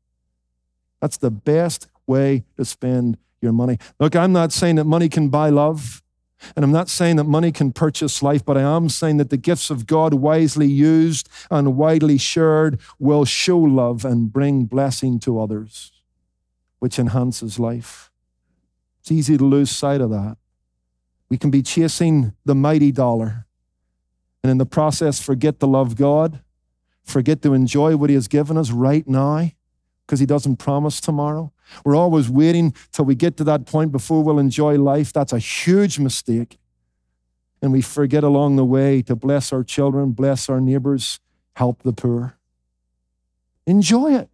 That's 1.00 1.16
the 1.16 1.30
best 1.30 1.88
way 2.06 2.44
to 2.56 2.64
spend 2.64 3.18
your 3.40 3.52
money. 3.52 3.78
Look, 3.98 4.16
I'm 4.16 4.32
not 4.32 4.52
saying 4.52 4.76
that 4.76 4.84
money 4.84 5.08
can 5.08 5.28
buy 5.28 5.50
love, 5.50 6.02
and 6.54 6.64
I'm 6.64 6.72
not 6.72 6.88
saying 6.88 7.16
that 7.16 7.24
money 7.24 7.50
can 7.50 7.72
purchase 7.72 8.22
life, 8.22 8.44
but 8.44 8.56
I 8.56 8.62
am 8.62 8.88
saying 8.88 9.16
that 9.16 9.30
the 9.30 9.36
gifts 9.36 9.70
of 9.70 9.86
God, 9.86 10.14
wisely 10.14 10.66
used 10.66 11.28
and 11.50 11.76
widely 11.76 12.18
shared, 12.18 12.80
will 12.98 13.24
show 13.24 13.58
love 13.58 14.04
and 14.04 14.32
bring 14.32 14.64
blessing 14.64 15.18
to 15.20 15.40
others, 15.40 15.92
which 16.78 16.98
enhances 16.98 17.58
life. 17.58 18.10
It's 19.00 19.12
easy 19.12 19.36
to 19.38 19.44
lose 19.44 19.70
sight 19.70 20.00
of 20.00 20.10
that. 20.10 20.36
We 21.28 21.38
can 21.38 21.50
be 21.50 21.62
chasing 21.62 22.34
the 22.44 22.54
mighty 22.54 22.92
dollar 22.92 23.46
and 24.46 24.50
in 24.52 24.58
the 24.58 24.66
process 24.66 25.20
forget 25.20 25.58
to 25.58 25.66
love 25.66 25.96
God, 25.96 26.40
forget 27.02 27.42
to 27.42 27.52
enjoy 27.52 27.96
what 27.96 28.10
He 28.10 28.14
has 28.14 28.28
given 28.28 28.56
us 28.56 28.70
right 28.70 29.04
now 29.08 29.50
because 30.06 30.20
He 30.20 30.26
doesn't 30.26 30.58
promise 30.58 31.00
tomorrow. 31.00 31.52
We're 31.84 31.96
always 31.96 32.30
waiting 32.30 32.72
till 32.92 33.06
we 33.06 33.16
get 33.16 33.36
to 33.38 33.44
that 33.44 33.66
point 33.66 33.90
before 33.90 34.22
we'll 34.22 34.38
enjoy 34.38 34.78
life. 34.78 35.12
That's 35.12 35.32
a 35.32 35.40
huge 35.40 35.98
mistake. 35.98 36.58
And 37.60 37.72
we 37.72 37.82
forget 37.82 38.22
along 38.22 38.54
the 38.54 38.64
way 38.64 39.02
to 39.02 39.16
bless 39.16 39.52
our 39.52 39.64
children, 39.64 40.12
bless 40.12 40.48
our 40.48 40.60
neighbors, 40.60 41.18
help 41.56 41.82
the 41.82 41.92
poor. 41.92 42.38
Enjoy 43.66 44.14
it 44.14 44.30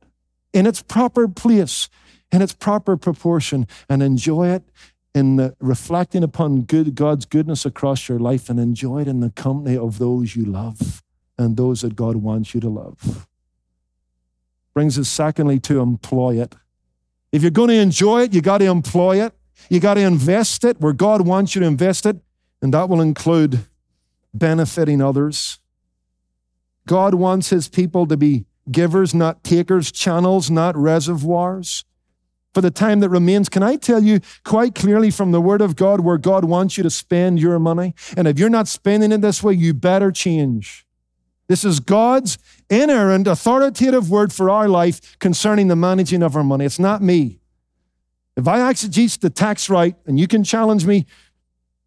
in 0.53 0.67
its 0.67 0.83
proper 0.83 1.27
place, 1.27 1.89
in 2.33 2.41
its 2.41 2.55
proper 2.55 2.97
proportion, 2.97 3.67
and 3.89 4.03
enjoy 4.03 4.49
it 4.49 4.65
in 5.15 5.55
reflecting 5.61 6.23
upon 6.23 6.63
good, 6.63 6.95
God's 6.95 7.27
goodness 7.27 7.67
across 7.67 8.09
your 8.09 8.19
life 8.19 8.49
and 8.49 8.59
enjoy 8.59 9.03
it 9.03 9.09
in 9.09 9.21
the 9.21 9.31
company 9.31 9.77
of 9.77 9.99
those 9.99 10.35
you 10.35 10.47
love 10.47 11.03
and 11.37 11.57
those 11.57 11.83
that 11.83 11.95
God 11.95 12.17
wants 12.17 12.55
you 12.55 12.61
to 12.61 12.71
love. 12.71 13.27
Brings 14.73 14.99
us, 14.99 15.09
secondly, 15.09 15.61
to 15.61 15.81
employ 15.81 16.41
it. 16.41 16.55
If 17.31 17.43
you're 17.43 17.51
going 17.51 17.69
to 17.69 17.75
enjoy 17.75 18.23
it, 18.23 18.33
you 18.33 18.41
got 18.41 18.59
to 18.59 18.67
employ 18.67 19.23
it. 19.23 19.35
You 19.69 19.81
got 19.81 19.95
to 19.95 20.01
invest 20.01 20.65
it 20.65 20.81
where 20.81 20.95
God 20.95 21.27
wants 21.27 21.55
you 21.55 21.61
to 21.61 21.67
invest 21.67 22.07
it, 22.07 22.17
and 22.63 22.73
that 22.73 22.89
will 22.89 23.03
include 23.03 23.67
benefiting 24.33 25.03
others. 25.03 25.59
God 26.87 27.15
wants 27.15 27.51
his 27.51 27.69
people 27.69 28.07
to 28.07 28.17
be 28.17 28.47
givers, 28.71 29.15
not 29.15 29.45
takers, 29.45 29.93
channels, 29.93 30.51
not 30.51 30.75
reservoirs 30.75 31.85
for 32.55 32.61
the 32.61 32.71
time 32.71 33.01
that 33.01 33.09
remains, 33.09 33.49
can 33.49 33.63
I 33.63 33.77
tell 33.77 34.03
you 34.03 34.21
quite 34.45 34.75
clearly 34.75 35.11
from 35.11 35.33
the 35.33 35.41
Word 35.41 35.61
of 35.61 35.77
God 35.77 36.01
where 36.01 36.19
God 36.19 36.45
wants 36.45 36.77
you 36.77 36.83
to 36.83 36.91
spend 36.91 37.41
your 37.41 37.59
money? 37.59 37.95
And 38.17 38.29
if 38.29 38.39
you're 38.39 38.51
not 38.51 38.69
spending 38.69 39.13
it 39.13 39.21
this 39.21 39.43
way, 39.43 39.55
you 39.55 39.75
better 39.75 40.13
change. 40.13 40.87
This 41.49 41.65
is 41.65 41.81
God's 41.81 42.39
inerrant, 42.71 43.27
authoritative 43.27 44.11
word 44.11 44.33
for 44.33 44.49
our 44.49 44.69
life 44.69 45.19
concerning 45.19 45.69
the 45.69 45.77
managing 45.77 46.23
of 46.23 46.37
our 46.37 46.45
money. 46.45 46.65
It's 46.65 46.79
not 46.79 47.03
me. 47.03 47.41
If 48.37 48.49
I 48.49 48.61
exegete 48.61 49.21
the 49.21 49.29
tax 49.29 49.69
right, 49.69 49.95
and 50.07 50.19
you 50.19 50.27
can 50.27 50.45
challenge 50.45 50.87
me 50.87 51.07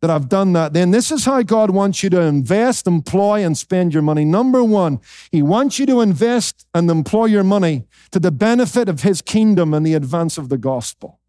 that 0.05 0.13
I've 0.13 0.29
done 0.29 0.53
that, 0.53 0.74
then 0.74 0.91
this 0.91 1.12
is 1.12 1.25
how 1.25 1.41
God 1.41 1.71
wants 1.71 2.03
you 2.03 2.12
to 2.12 2.21
invest, 2.21 2.85
employ, 2.85 3.43
and 3.43 3.57
spend 3.57 3.91
your 3.91 4.03
money. 4.03 4.24
Number 4.24 4.63
one, 4.63 5.00
He 5.31 5.41
wants 5.41 5.79
you 5.79 5.88
to 5.88 6.01
invest 6.01 6.67
and 6.75 6.88
employ 6.91 7.25
your 7.25 7.43
money 7.43 7.88
to 8.12 8.19
the 8.19 8.29
benefit 8.29 8.88
of 8.88 9.01
His 9.01 9.24
kingdom 9.24 9.74
and 9.74 9.83
the 9.83 9.95
advance 9.95 10.38
of 10.38 10.50
the 10.50 10.59
gospel. 10.59 11.19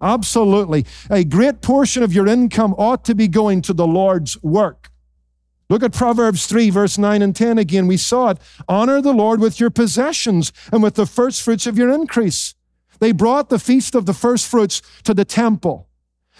Absolutely. 0.00 0.86
A 1.10 1.24
great 1.24 1.60
portion 1.60 2.02
of 2.02 2.14
your 2.14 2.26
income 2.26 2.74
ought 2.78 3.04
to 3.04 3.14
be 3.14 3.28
going 3.28 3.60
to 3.62 3.74
the 3.74 3.86
Lord's 3.86 4.42
work. 4.42 4.90
Look 5.68 5.82
at 5.82 5.92
Proverbs 5.92 6.46
3, 6.46 6.70
verse 6.70 6.96
9 6.96 7.20
and 7.20 7.36
10 7.36 7.58
again. 7.58 7.86
We 7.86 7.98
saw 7.98 8.30
it. 8.30 8.38
Honor 8.66 9.02
the 9.02 9.12
Lord 9.12 9.40
with 9.40 9.60
your 9.60 9.68
possessions 9.68 10.54
and 10.72 10.82
with 10.82 10.94
the 10.94 11.04
first 11.04 11.42
fruits 11.42 11.66
of 11.66 11.76
your 11.76 11.92
increase. 11.92 12.54
They 12.98 13.12
brought 13.12 13.50
the 13.50 13.58
feast 13.58 13.94
of 13.94 14.06
the 14.06 14.14
first 14.14 14.48
fruits 14.48 14.80
to 15.04 15.12
the 15.12 15.26
temple. 15.26 15.89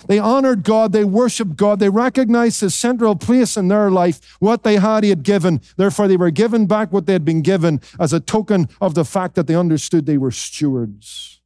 They 0.06 0.18
honored 0.18 0.62
God, 0.62 0.92
they 0.92 1.04
worshiped 1.04 1.56
God, 1.56 1.78
they 1.78 1.88
recognized 1.88 2.60
His 2.60 2.74
central 2.74 3.16
place 3.16 3.56
in 3.56 3.68
their 3.68 3.90
life, 3.90 4.20
what 4.38 4.62
they 4.62 4.76
had, 4.76 5.04
He 5.04 5.10
had 5.10 5.22
given. 5.22 5.60
Therefore, 5.76 6.08
they 6.08 6.16
were 6.16 6.30
given 6.30 6.66
back 6.66 6.92
what 6.92 7.06
they 7.06 7.12
had 7.12 7.24
been 7.24 7.42
given 7.42 7.80
as 7.98 8.12
a 8.12 8.20
token 8.20 8.68
of 8.80 8.94
the 8.94 9.04
fact 9.04 9.34
that 9.34 9.46
they 9.46 9.54
understood 9.54 10.06
they 10.06 10.18
were 10.18 10.30
stewards. 10.30 11.40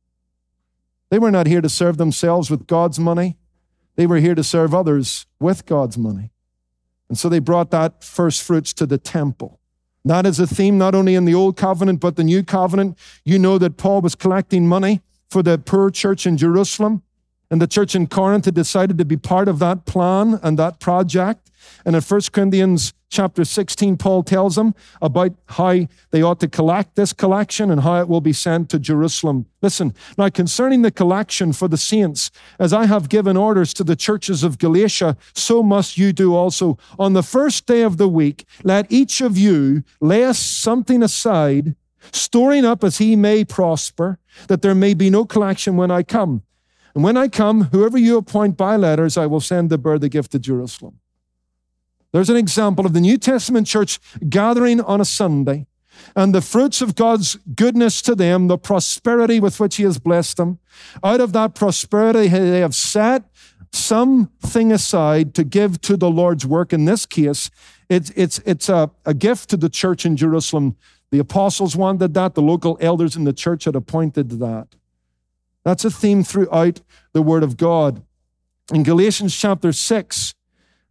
They 1.10 1.18
were 1.18 1.30
not 1.30 1.46
here 1.46 1.60
to 1.60 1.68
serve 1.68 1.96
themselves 1.96 2.50
with 2.50 2.66
God's 2.66 2.98
money, 2.98 3.36
they 3.96 4.06
were 4.06 4.18
here 4.18 4.34
to 4.34 4.44
serve 4.44 4.74
others 4.74 5.26
with 5.38 5.66
God's 5.66 5.96
money. 5.96 6.32
And 7.08 7.18
so 7.18 7.28
they 7.28 7.38
brought 7.38 7.70
that 7.70 8.02
first 8.02 8.42
fruits 8.42 8.72
to 8.74 8.86
the 8.86 8.98
temple. 8.98 9.60
That 10.04 10.26
is 10.26 10.38
a 10.38 10.46
theme 10.46 10.76
not 10.76 10.94
only 10.94 11.14
in 11.14 11.24
the 11.24 11.34
Old 11.34 11.56
Covenant, 11.56 12.00
but 12.00 12.16
the 12.16 12.24
New 12.24 12.42
Covenant. 12.42 12.98
You 13.24 13.38
know 13.38 13.56
that 13.58 13.76
Paul 13.76 14.02
was 14.02 14.14
collecting 14.14 14.66
money 14.66 15.00
for 15.30 15.42
the 15.42 15.58
poor 15.58 15.90
church 15.90 16.26
in 16.26 16.36
Jerusalem. 16.36 17.02
And 17.54 17.62
the 17.62 17.68
church 17.68 17.94
in 17.94 18.08
Corinth 18.08 18.46
had 18.46 18.54
decided 18.56 18.98
to 18.98 19.04
be 19.04 19.16
part 19.16 19.46
of 19.46 19.60
that 19.60 19.84
plan 19.84 20.40
and 20.42 20.58
that 20.58 20.80
project. 20.80 21.52
And 21.84 21.94
in 21.94 22.02
1 22.02 22.20
Corinthians 22.32 22.92
chapter 23.10 23.44
16, 23.44 23.96
Paul 23.96 24.24
tells 24.24 24.56
them 24.56 24.74
about 25.00 25.34
how 25.50 25.86
they 26.10 26.20
ought 26.20 26.40
to 26.40 26.48
collect 26.48 26.96
this 26.96 27.12
collection 27.12 27.70
and 27.70 27.82
how 27.82 28.00
it 28.00 28.08
will 28.08 28.20
be 28.20 28.32
sent 28.32 28.70
to 28.70 28.80
Jerusalem. 28.80 29.46
Listen, 29.62 29.94
now 30.18 30.30
concerning 30.30 30.82
the 30.82 30.90
collection 30.90 31.52
for 31.52 31.68
the 31.68 31.76
saints, 31.76 32.32
as 32.58 32.72
I 32.72 32.86
have 32.86 33.08
given 33.08 33.36
orders 33.36 33.72
to 33.74 33.84
the 33.84 33.94
churches 33.94 34.42
of 34.42 34.58
Galatia, 34.58 35.16
so 35.32 35.62
must 35.62 35.96
you 35.96 36.12
do 36.12 36.34
also. 36.34 36.76
On 36.98 37.12
the 37.12 37.22
first 37.22 37.66
day 37.66 37.82
of 37.82 37.98
the 37.98 38.08
week, 38.08 38.46
let 38.64 38.90
each 38.90 39.20
of 39.20 39.38
you 39.38 39.84
lay 40.00 40.32
something 40.32 41.04
aside, 41.04 41.76
storing 42.10 42.64
up 42.64 42.82
as 42.82 42.98
he 42.98 43.14
may 43.14 43.44
prosper, 43.44 44.18
that 44.48 44.60
there 44.62 44.74
may 44.74 44.92
be 44.92 45.08
no 45.08 45.24
collection 45.24 45.76
when 45.76 45.92
I 45.92 46.02
come. 46.02 46.42
And 46.94 47.02
when 47.02 47.16
I 47.16 47.28
come, 47.28 47.64
whoever 47.64 47.98
you 47.98 48.16
appoint 48.16 48.56
by 48.56 48.76
letters, 48.76 49.16
I 49.16 49.26
will 49.26 49.40
send 49.40 49.68
the 49.68 49.78
bird 49.78 50.00
the 50.00 50.08
gift 50.08 50.32
to 50.32 50.38
Jerusalem. 50.38 51.00
There's 52.12 52.30
an 52.30 52.36
example 52.36 52.86
of 52.86 52.92
the 52.92 53.00
New 53.00 53.18
Testament 53.18 53.66
church 53.66 53.98
gathering 54.28 54.80
on 54.80 55.00
a 55.00 55.04
Sunday 55.04 55.66
and 56.14 56.32
the 56.32 56.40
fruits 56.40 56.80
of 56.80 56.94
God's 56.94 57.36
goodness 57.56 58.00
to 58.02 58.14
them, 58.14 58.46
the 58.46 58.58
prosperity 58.58 59.40
with 59.40 59.58
which 59.58 59.76
He 59.76 59.82
has 59.82 59.98
blessed 59.98 60.36
them. 60.36 60.60
Out 61.02 61.20
of 61.20 61.32
that 61.32 61.56
prosperity, 61.56 62.28
they 62.28 62.60
have 62.60 62.74
set 62.74 63.24
something 63.72 64.70
aside 64.70 65.34
to 65.34 65.42
give 65.42 65.80
to 65.82 65.96
the 65.96 66.10
Lord's 66.10 66.46
work. 66.46 66.72
In 66.72 66.84
this 66.84 67.06
case, 67.06 67.50
it's, 67.88 68.10
it's, 68.14 68.38
it's 68.46 68.68
a, 68.68 68.90
a 69.04 69.14
gift 69.14 69.50
to 69.50 69.56
the 69.56 69.68
church 69.68 70.06
in 70.06 70.16
Jerusalem. 70.16 70.76
The 71.10 71.18
apostles 71.18 71.76
wanted 71.76 72.14
that, 72.14 72.34
the 72.34 72.42
local 72.42 72.78
elders 72.80 73.16
in 73.16 73.24
the 73.24 73.32
church 73.32 73.64
had 73.64 73.74
appointed 73.74 74.30
that. 74.38 74.68
That's 75.64 75.84
a 75.84 75.90
theme 75.90 76.22
throughout 76.22 76.80
the 77.12 77.22
Word 77.22 77.42
of 77.42 77.56
God. 77.56 78.02
In 78.72 78.82
Galatians 78.82 79.34
chapter 79.36 79.72
6 79.72 80.34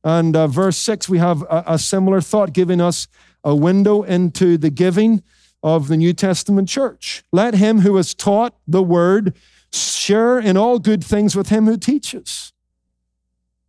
and 0.04 0.36
uh, 0.36 0.48
verse 0.48 0.78
6, 0.78 1.10
we 1.10 1.18
have 1.20 1.42
a, 1.44 1.64
a 1.68 1.80
similar 1.80 2.22
thought 2.22 2.54
giving 2.54 2.82
us 2.82 3.08
a 3.44 3.56
window 3.56 4.04
into 4.04 4.58
the 4.58 4.70
giving 4.70 5.24
of 5.62 5.88
the 5.88 5.98
New 5.98 6.14
Testament 6.14 6.70
church. 6.70 7.24
Let 7.32 7.56
him 7.56 7.80
who 7.80 7.96
has 7.98 8.14
taught 8.14 8.56
the 8.68 8.84
Word 8.84 9.36
share 9.72 10.40
in 10.40 10.58
all 10.58 10.80
good 10.80 11.04
things 11.04 11.36
with 11.36 11.50
him 11.50 11.66
who 11.66 11.78
teaches. 11.78 12.53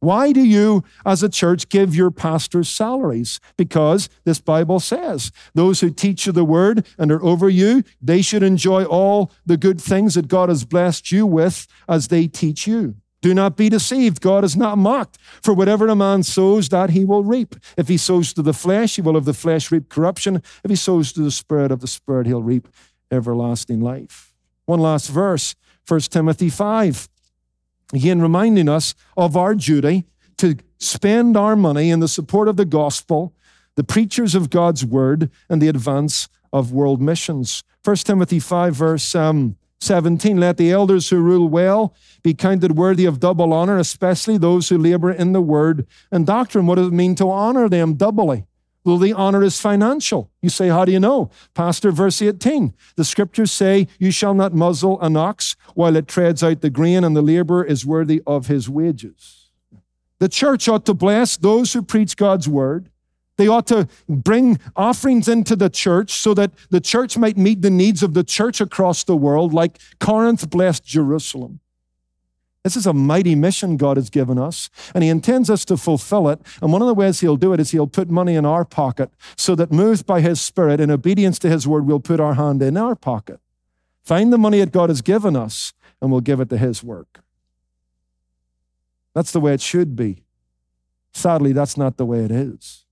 Why 0.05 0.33
do 0.33 0.43
you, 0.45 0.85
as 1.07 1.23
a 1.23 1.31
church, 1.31 1.71
give 1.71 1.97
your 1.97 2.11
pastors 2.11 2.69
salaries? 2.69 3.41
Because 3.57 4.11
this 4.25 4.39
Bible 4.39 4.79
says 4.79 5.33
those 5.55 5.81
who 5.81 5.89
teach 5.89 6.27
you 6.27 6.33
the 6.33 6.45
word 6.45 6.87
and 6.99 7.11
are 7.11 7.25
over 7.25 7.49
you, 7.49 7.83
they 8.03 8.21
should 8.21 8.43
enjoy 8.43 8.85
all 8.85 9.33
the 9.47 9.57
good 9.57 9.81
things 9.81 10.15
that 10.15 10.29
God 10.29 10.51
has 10.51 10.67
blessed 10.67 11.11
you 11.11 11.25
with 11.25 11.67
as 11.89 12.09
they 12.09 12.29
teach 12.29 12.67
you. 12.67 12.97
Do 13.23 13.33
not 13.33 13.57
be 13.57 13.71
deceived. 13.71 14.21
God 14.21 14.45
is 14.45 14.55
not 14.55 14.77
mocked. 14.77 15.17
For 15.43 15.55
whatever 15.55 15.89
a 15.89 15.97
man 15.97 16.23
sows, 16.23 16.69
that 16.69 16.91
he 16.91 17.07
will 17.07 17.25
reap. 17.25 17.57
If 17.79 17.89
he 17.89 17.97
sows 17.97 18.35
to 18.35 18.43
the 18.43 18.53
flesh, 18.53 18.97
he 18.97 19.01
will 19.01 19.17
of 19.17 19.25
the 19.25 19.33
flesh 19.33 19.71
reap 19.71 19.89
corruption. 19.89 20.43
If 20.63 20.69
he 20.69 20.77
sows 20.77 21.15
to 21.15 21.23
the 21.23 21.31
spirit 21.31 21.73
of 21.73 21.81
the 21.81 21.87
spirit, 21.87 22.27
he'll 22.27 22.43
reap 22.43 22.69
everlasting 23.11 23.81
life. 23.81 24.35
One 24.67 24.81
last 24.81 25.09
verse, 25.09 25.55
1 25.89 26.01
Timothy 26.01 26.51
5. 26.51 27.09
Again, 27.95 28.21
reminding 28.21 28.69
us 28.69 28.95
of 29.17 29.37
our 29.37 29.55
duty 29.55 30.05
to 30.39 30.57
spend 30.79 31.37
our 31.37 31.55
money 31.55 31.91
in 31.91 32.01
the 32.01 32.09
support 32.09 32.49
of 32.49 32.57
the 32.57 32.65
gospel, 32.65 33.33
the 33.77 33.85
preachers 33.85 34.35
of 34.35 34.51
God's 34.51 34.85
word, 34.85 35.31
and 35.49 35.63
the 35.63 35.69
advance 35.69 36.29
of 36.53 36.73
world 36.73 37.01
missions. 37.01 37.63
1 37.85 37.97
Timothy 37.97 38.41
5, 38.41 38.75
verse 38.75 39.15
um, 39.15 39.57
17 39.81 40.39
Let 40.39 40.57
the 40.57 40.73
elders 40.73 41.11
who 41.11 41.21
rule 41.21 41.49
well 41.49 41.95
be 42.23 42.35
counted 42.35 42.77
worthy 42.77 43.05
of 43.05 43.21
double 43.21 43.53
honor, 43.53 43.79
especially 43.79 44.39
those 44.39 44.69
who 44.69 44.79
labor 44.79 45.11
in 45.11 45.33
the 45.33 45.41
word 45.41 45.87
and 46.11 46.27
doctrine. 46.27 46.67
What 46.67 46.77
does 46.77 46.89
it 46.89 46.93
mean 46.93 47.15
to 47.17 47.31
honor 47.31 47.69
them 47.69 47.95
doubly? 47.95 48.47
Well, 48.85 48.99
the 48.99 49.15
honor 49.15 49.43
is 49.43 49.59
financial. 49.61 50.31
You 50.43 50.51
say, 50.51 50.69
How 50.69 50.85
do 50.85 50.93
you 50.93 51.01
know? 51.01 51.31
Pastor, 51.55 51.91
verse 51.91 52.21
18. 52.21 52.75
The 52.97 53.05
scriptures 53.05 53.51
say, 53.51 53.89
You 53.99 54.11
shall 54.11 54.35
not 54.35 54.53
muzzle 54.53 55.01
an 55.01 55.17
ox 55.17 55.57
while 55.75 55.97
it 55.97 56.07
treads 56.07 56.43
out 56.43 56.61
the 56.61 56.71
grain, 56.71 57.03
and 57.03 57.17
the 57.17 57.23
laborer 57.23 57.65
is 57.65 57.87
worthy 57.87 58.23
of 58.27 58.47
his 58.47 58.69
wages. 58.69 59.51
The 60.19 60.29
church 60.29 60.69
ought 60.69 60.85
to 60.87 60.95
bless 60.95 61.37
those 61.37 61.73
who 61.73 61.83
preach 61.83 62.17
God's 62.17 62.49
word. 62.49 62.91
They 63.37 63.49
ought 63.49 63.67
to 63.69 63.89
bring 64.09 64.61
offerings 64.77 65.29
into 65.29 65.57
the 65.57 65.71
church 65.71 66.13
so 66.13 66.35
that 66.35 66.53
the 66.71 66.81
church 66.81 67.19
might 67.19 67.37
meet 67.37 67.63
the 67.63 67.71
needs 67.71 68.03
of 68.03 68.15
the 68.15 68.23
church 68.23 68.61
across 68.61 69.03
the 69.03 69.17
world, 69.17 69.53
like 69.53 69.79
Corinth 69.99 70.49
blessed 70.51 70.85
Jerusalem. 70.85 71.61
This 72.65 72.77
is 72.77 72.87
a 72.87 72.95
mighty 72.95 73.35
mission 73.35 73.77
God 73.77 73.99
has 73.99 74.09
given 74.09 74.39
us, 74.39 74.71
and 74.95 75.05
He 75.05 75.11
intends 75.11 75.51
us 75.51 75.67
to 75.67 75.77
fulfill 75.77 76.31
it. 76.31 76.41
And 76.63 76.73
one 76.73 76.81
of 76.81 76.89
the 76.89 76.95
ways 76.95 77.21
He'll 77.21 77.37
do 77.37 77.53
it 77.53 77.61
is 77.61 77.73
He'll 77.73 77.87
put 77.87 78.09
money 78.09 78.35
in 78.37 78.47
our 78.47 78.65
pocket 78.65 79.11
so 79.37 79.55
that, 79.55 79.71
moved 79.71 80.07
by 80.07 80.23
His 80.23 80.41
Spirit, 80.41 80.81
in 80.81 80.91
obedience 80.91 81.39
to 81.41 81.51
His 81.51 81.69
word, 81.69 81.85
we'll 81.85 82.01
put 82.01 82.21
our 82.21 82.35
hand 82.35 82.63
in 82.63 82.79
our 82.79 82.97
pocket. 82.97 83.39
Find 84.03 84.33
the 84.33 84.39
money 84.39 84.61
that 84.61 84.73
God 84.73 84.89
has 84.89 85.03
given 85.03 85.37
us, 85.37 85.75
and 86.01 86.11
we'll 86.11 86.23
give 86.23 86.41
it 86.41 86.49
to 86.49 86.57
His 86.57 86.83
work. 86.83 87.21
That's 89.15 89.31
the 89.31 89.41
way 89.41 89.53
it 89.53 89.61
should 89.61 89.95
be. 89.95 90.25
Sadly, 91.13 91.53
that's 91.53 91.77
not 91.77 91.99
the 91.99 92.07
way 92.07 92.25
it 92.25 92.31
is. 92.31 92.87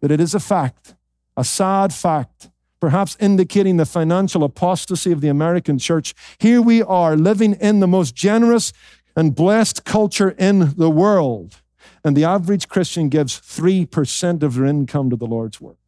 But 0.00 0.10
it 0.10 0.20
is 0.20 0.34
a 0.34 0.40
fact, 0.40 0.94
a 1.38 1.42
sad 1.42 1.94
fact, 1.94 2.50
perhaps 2.80 3.16
indicating 3.20 3.76
the 3.76 3.86
financial 3.86 4.44
apostasy 4.44 5.12
of 5.12 5.20
the 5.20 5.28
American 5.28 5.78
church. 5.78 6.14
Here 6.38 6.62
we 6.62 6.82
are 6.82 7.16
living 7.16 7.54
in 7.54 7.80
the 7.80 7.88
most 7.88 8.14
generous 8.14 8.72
and 9.16 9.34
blessed 9.34 9.84
culture 9.84 10.30
in 10.38 10.74
the 10.76 10.90
world. 10.90 11.60
And 12.04 12.16
the 12.16 12.24
average 12.24 12.68
Christian 12.68 13.08
gives 13.08 13.40
3% 13.40 14.42
of 14.42 14.54
their 14.54 14.64
income 14.64 15.10
to 15.10 15.16
the 15.16 15.26
Lord's 15.26 15.60
work. 15.60 15.78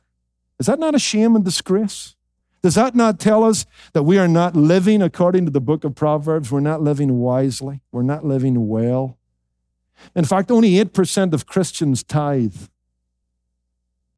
Is 0.59 0.67
that 0.67 0.79
not 0.79 0.95
a 0.95 0.99
shame 0.99 1.37
and 1.37 1.45
disgrace? 1.45 2.17
Does 2.63 2.75
that 2.75 2.95
not 2.95 3.19
tell 3.19 3.45
us 3.45 3.65
that 3.95 4.03
we 4.03 4.19
are 4.19 4.29
not 4.29 4.55
living 4.55 5.01
according 5.01 5.47
to 5.47 5.51
the 5.51 5.61
book 5.61 5.85
of 5.85 5.95
Proverbs? 5.95 6.53
We're 6.53 6.61
not 6.61 6.83
living 6.83 7.19
wisely. 7.19 7.81
We're 7.91 8.03
not 8.03 8.25
living 8.25 8.69
well. 8.69 9.17
In 10.15 10.25
fact, 10.25 10.51
only 10.51 10.73
8% 10.73 11.33
of 11.33 11.47
Christians 11.47 12.03
tithe. 12.03 12.57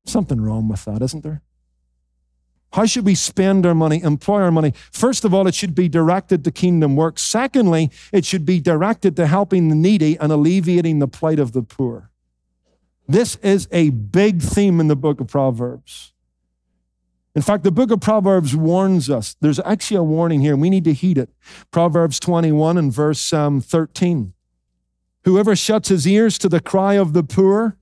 Something 0.04 0.40
wrong 0.40 0.68
with 0.68 0.84
that, 0.86 1.02
isn't 1.02 1.22
there? 1.22 1.42
How 2.72 2.86
should 2.86 3.04
we 3.04 3.14
spend 3.14 3.66
our 3.66 3.74
money, 3.74 4.02
employ 4.02 4.40
our 4.40 4.50
money? 4.50 4.72
First 4.90 5.24
of 5.24 5.34
all, 5.34 5.46
it 5.46 5.54
should 5.54 5.74
be 5.74 5.88
directed 5.88 6.42
to 6.44 6.50
kingdom 6.50 6.96
work. 6.96 7.18
Secondly, 7.18 7.90
it 8.12 8.24
should 8.24 8.46
be 8.46 8.60
directed 8.60 9.14
to 9.16 9.26
helping 9.26 9.68
the 9.68 9.74
needy 9.74 10.18
and 10.18 10.32
alleviating 10.32 10.98
the 10.98 11.08
plight 11.08 11.38
of 11.38 11.52
the 11.52 11.62
poor. 11.62 12.10
This 13.06 13.36
is 13.36 13.68
a 13.72 13.90
big 13.90 14.40
theme 14.40 14.80
in 14.80 14.88
the 14.88 14.96
book 14.96 15.20
of 15.20 15.28
Proverbs. 15.28 16.12
In 17.34 17.42
fact, 17.42 17.64
the 17.64 17.72
book 17.72 17.90
of 17.90 18.00
Proverbs 18.00 18.56
warns 18.56 19.10
us. 19.10 19.36
There's 19.40 19.60
actually 19.60 19.98
a 19.98 20.02
warning 20.02 20.40
here, 20.40 20.52
and 20.52 20.62
we 20.62 20.70
need 20.70 20.84
to 20.84 20.92
heed 20.92 21.18
it. 21.18 21.30
Proverbs 21.70 22.20
21 22.20 22.78
and 22.78 22.92
verse 22.92 23.32
um, 23.32 23.60
13. 23.60 24.32
Whoever 25.24 25.54
shuts 25.56 25.88
his 25.88 26.06
ears 26.06 26.38
to 26.38 26.48
the 26.48 26.60
cry 26.60 26.94
of 26.94 27.12
the 27.12 27.22
poor 27.22 27.76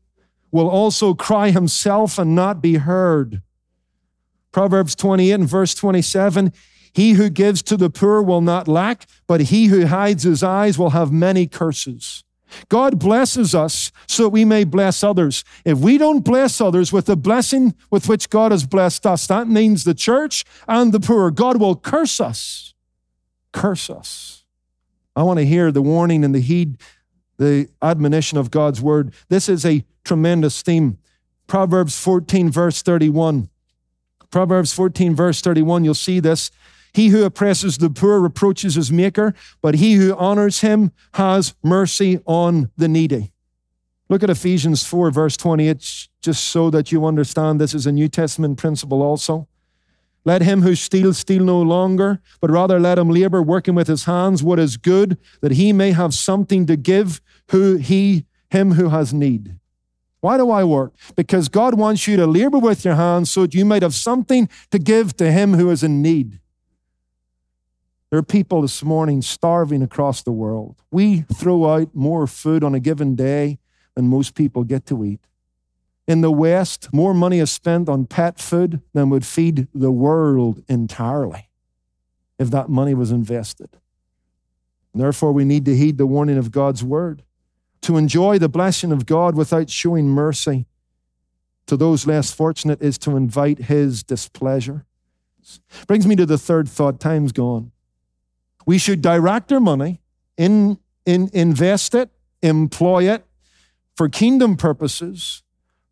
will 0.51 0.69
also 0.69 1.15
cry 1.15 1.51
himself 1.51 2.19
and 2.19 2.35
not 2.35 2.61
be 2.61 2.75
heard. 2.75 3.43
Proverbs 4.53 4.95
28 4.95 5.33
and 5.33 5.49
verse 5.49 5.75
27 5.75 6.53
He 6.93 7.13
who 7.13 7.31
gives 7.31 7.63
to 7.63 7.77
the 7.77 7.91
poor 7.91 8.23
will 8.23 8.41
not 8.41 8.69
lack, 8.69 9.07
but 9.27 9.43
he 9.43 9.67
who 9.67 9.87
hides 9.87 10.25
his 10.25 10.43
eyes 10.43 10.79
will 10.79 10.91
have 10.91 11.13
many 11.13 11.47
curses. 11.47 12.25
God 12.69 12.99
blesses 12.99 13.55
us 13.55 13.93
so 14.09 14.25
that 14.25 14.31
we 14.31 14.45
may 14.45 14.65
bless 14.65 15.05
others. 15.05 15.45
If 15.65 15.79
we 15.79 15.99
don't 15.99 16.21
bless 16.21 16.61
others 16.61 16.93
with 16.93 17.07
the 17.07 17.17
blessing 17.17 17.75
with 17.91 18.09
which 18.09 18.31
God 18.31 18.53
has 18.53 18.67
blessed 18.67 19.07
us, 19.07 19.27
that 19.29 19.49
means 19.49 19.85
the 19.85 19.95
church 19.95 20.45
and 20.67 20.93
the 20.93 21.01
poor. 21.01 21.31
God 21.31 21.61
will 21.61 21.77
curse 21.77 22.21
us. 22.21 22.75
Curse 23.53 23.91
us. 23.91 24.45
I 25.17 25.23
want 25.23 25.39
to 25.39 25.47
hear 25.47 25.73
the 25.73 25.83
warning 25.83 26.25
and 26.25 26.35
the 26.35 26.41
heed, 26.41 26.79
the 27.37 27.69
admonition 27.83 28.39
of 28.39 28.51
God's 28.51 28.81
word. 28.81 29.13
This 29.29 29.49
is 29.49 29.65
a 29.65 29.85
tremendous 30.05 30.63
theme. 30.63 30.99
Proverbs 31.47 32.01
14, 32.03 32.51
verse 32.51 32.83
31. 32.83 33.49
Proverbs 34.31 34.73
14, 34.73 35.15
verse 35.15 35.41
31, 35.41 35.85
you'll 35.85 35.95
see 35.95 36.21
this. 36.21 36.51
He 36.93 37.09
who 37.09 37.25
oppresses 37.25 37.79
the 37.79 37.91
poor 37.91 38.21
reproaches 38.21 38.75
his 38.75 38.91
maker, 38.91 39.35
but 39.63 39.77
he 39.77 39.95
who 39.95 40.17
honors 40.17 40.61
him 40.61 40.93
has 41.15 41.55
mercy 41.63 42.21
on 42.27 42.71
the 42.77 42.89
needy. 42.89 43.33
Look 44.09 44.25
at 44.25 44.31
Ephesians 44.31 44.85
4, 44.85 45.13
verse 45.13 45.37
28, 45.37 46.09
just 46.21 46.45
so 46.49 46.69
that 46.71 46.91
you 46.91 47.07
understand 47.07 47.61
this 47.61 47.75
is 47.75 47.87
a 47.87 47.93
New 47.93 48.09
Testament 48.09 48.59
principle 48.59 49.03
also. 49.03 49.47
Let 50.25 50.43
him 50.43 50.63
who 50.63 50.75
steals 50.75 51.19
steal 51.19 51.45
no 51.45 51.63
longer, 51.63 52.21
but 52.41 52.51
rather 52.51 52.81
let 52.81 52.99
him 52.99 53.09
labor, 53.09 53.41
working 53.41 53.75
with 53.75 53.87
his 53.87 54.05
hands 54.05 54.43
what 54.43 54.59
is 54.59 54.77
good, 54.77 55.17
that 55.41 55.53
he 55.53 55.73
may 55.73 55.93
have 55.93 56.13
something 56.13 56.67
to 56.67 56.77
give 56.77 57.21
who 57.51 57.77
he 57.77 58.27
him 58.51 58.73
who 58.73 58.89
has 58.89 59.15
need. 59.15 59.60
Why 60.21 60.37
do 60.37 60.51
I 60.51 60.65
work? 60.65 60.93
Because 61.17 61.49
God 61.49 61.75
wants 61.75 62.07
you 62.07 62.17
to 62.17 62.27
labor 62.27 62.59
with 62.59 62.85
your 62.85 62.95
hands 62.95 63.31
so 63.31 63.43
that 63.43 63.55
you 63.55 63.65
might 63.65 63.83
have 63.83 63.95
something 63.95 64.49
to 64.71 64.79
give 64.79 65.17
to 65.17 65.33
him 65.33 65.55
who 65.55 65.71
is 65.71 65.83
in 65.83 66.03
need. 66.03 66.41
There 68.11 68.19
are 68.19 68.25
people 68.25 68.61
this 68.63 68.83
morning 68.83 69.23
starving 69.23 69.83
across 69.83 70.23
the 70.23 70.33
world. 70.33 70.83
We 70.91 71.21
throw 71.33 71.71
out 71.71 71.95
more 71.95 72.27
food 72.27 72.65
on 72.65 72.75
a 72.75 72.81
given 72.81 73.15
day 73.15 73.59
than 73.95 74.09
most 74.09 74.35
people 74.35 74.65
get 74.65 74.85
to 74.87 75.05
eat. 75.05 75.21
In 76.09 76.21
the 76.21 76.33
West, 76.33 76.93
more 76.93 77.15
money 77.15 77.39
is 77.39 77.53
spent 77.53 77.89
on 77.89 78.07
pet 78.07 78.41
food 78.41 78.81
than 78.93 79.11
would 79.11 79.25
feed 79.25 79.69
the 79.73 79.93
world 79.93 80.63
entirely 80.69 81.51
if 82.39 82.51
that 82.51 82.69
money 82.69 82.95
was 82.95 83.13
invested. 83.13 83.69
Therefore, 84.93 85.31
we 85.33 85.45
need 85.45 85.65
to 85.67 85.77
heed 85.77 85.99
the 85.99 86.07
warning 86.07 86.37
of 86.37 86.51
God's 86.51 86.83
word 86.83 87.23
to 87.83 87.97
enjoy 87.97 88.39
the 88.39 88.49
blessing 88.49 88.93
of 88.93 89.07
God 89.07 89.35
without 89.35 89.71
showing 89.71 90.09
mercy 90.09 90.67
to 91.67 91.77
those 91.77 92.07
less 92.07 92.33
fortunate 92.33 92.83
is 92.83 92.99
to 92.99 93.17
invite 93.17 93.59
his 93.59 94.03
displeasure. 94.03 94.85
Brings 95.87 96.07
me 96.07 96.17
to 96.17 96.27
the 96.27 96.37
third 96.37 96.69
thought 96.69 97.01
time's 97.01 97.33
gone. 97.33 97.73
We 98.67 98.77
should 98.77 99.01
direct 99.01 99.53
our 99.53 99.61
money, 99.61 100.01
in, 100.37 100.79
in, 101.07 101.31
invest 101.33 101.95
it, 101.95 102.11
employ 102.43 103.05
it 103.09 103.25
for 103.97 104.09
kingdom 104.09 104.57
purposes, 104.57 105.43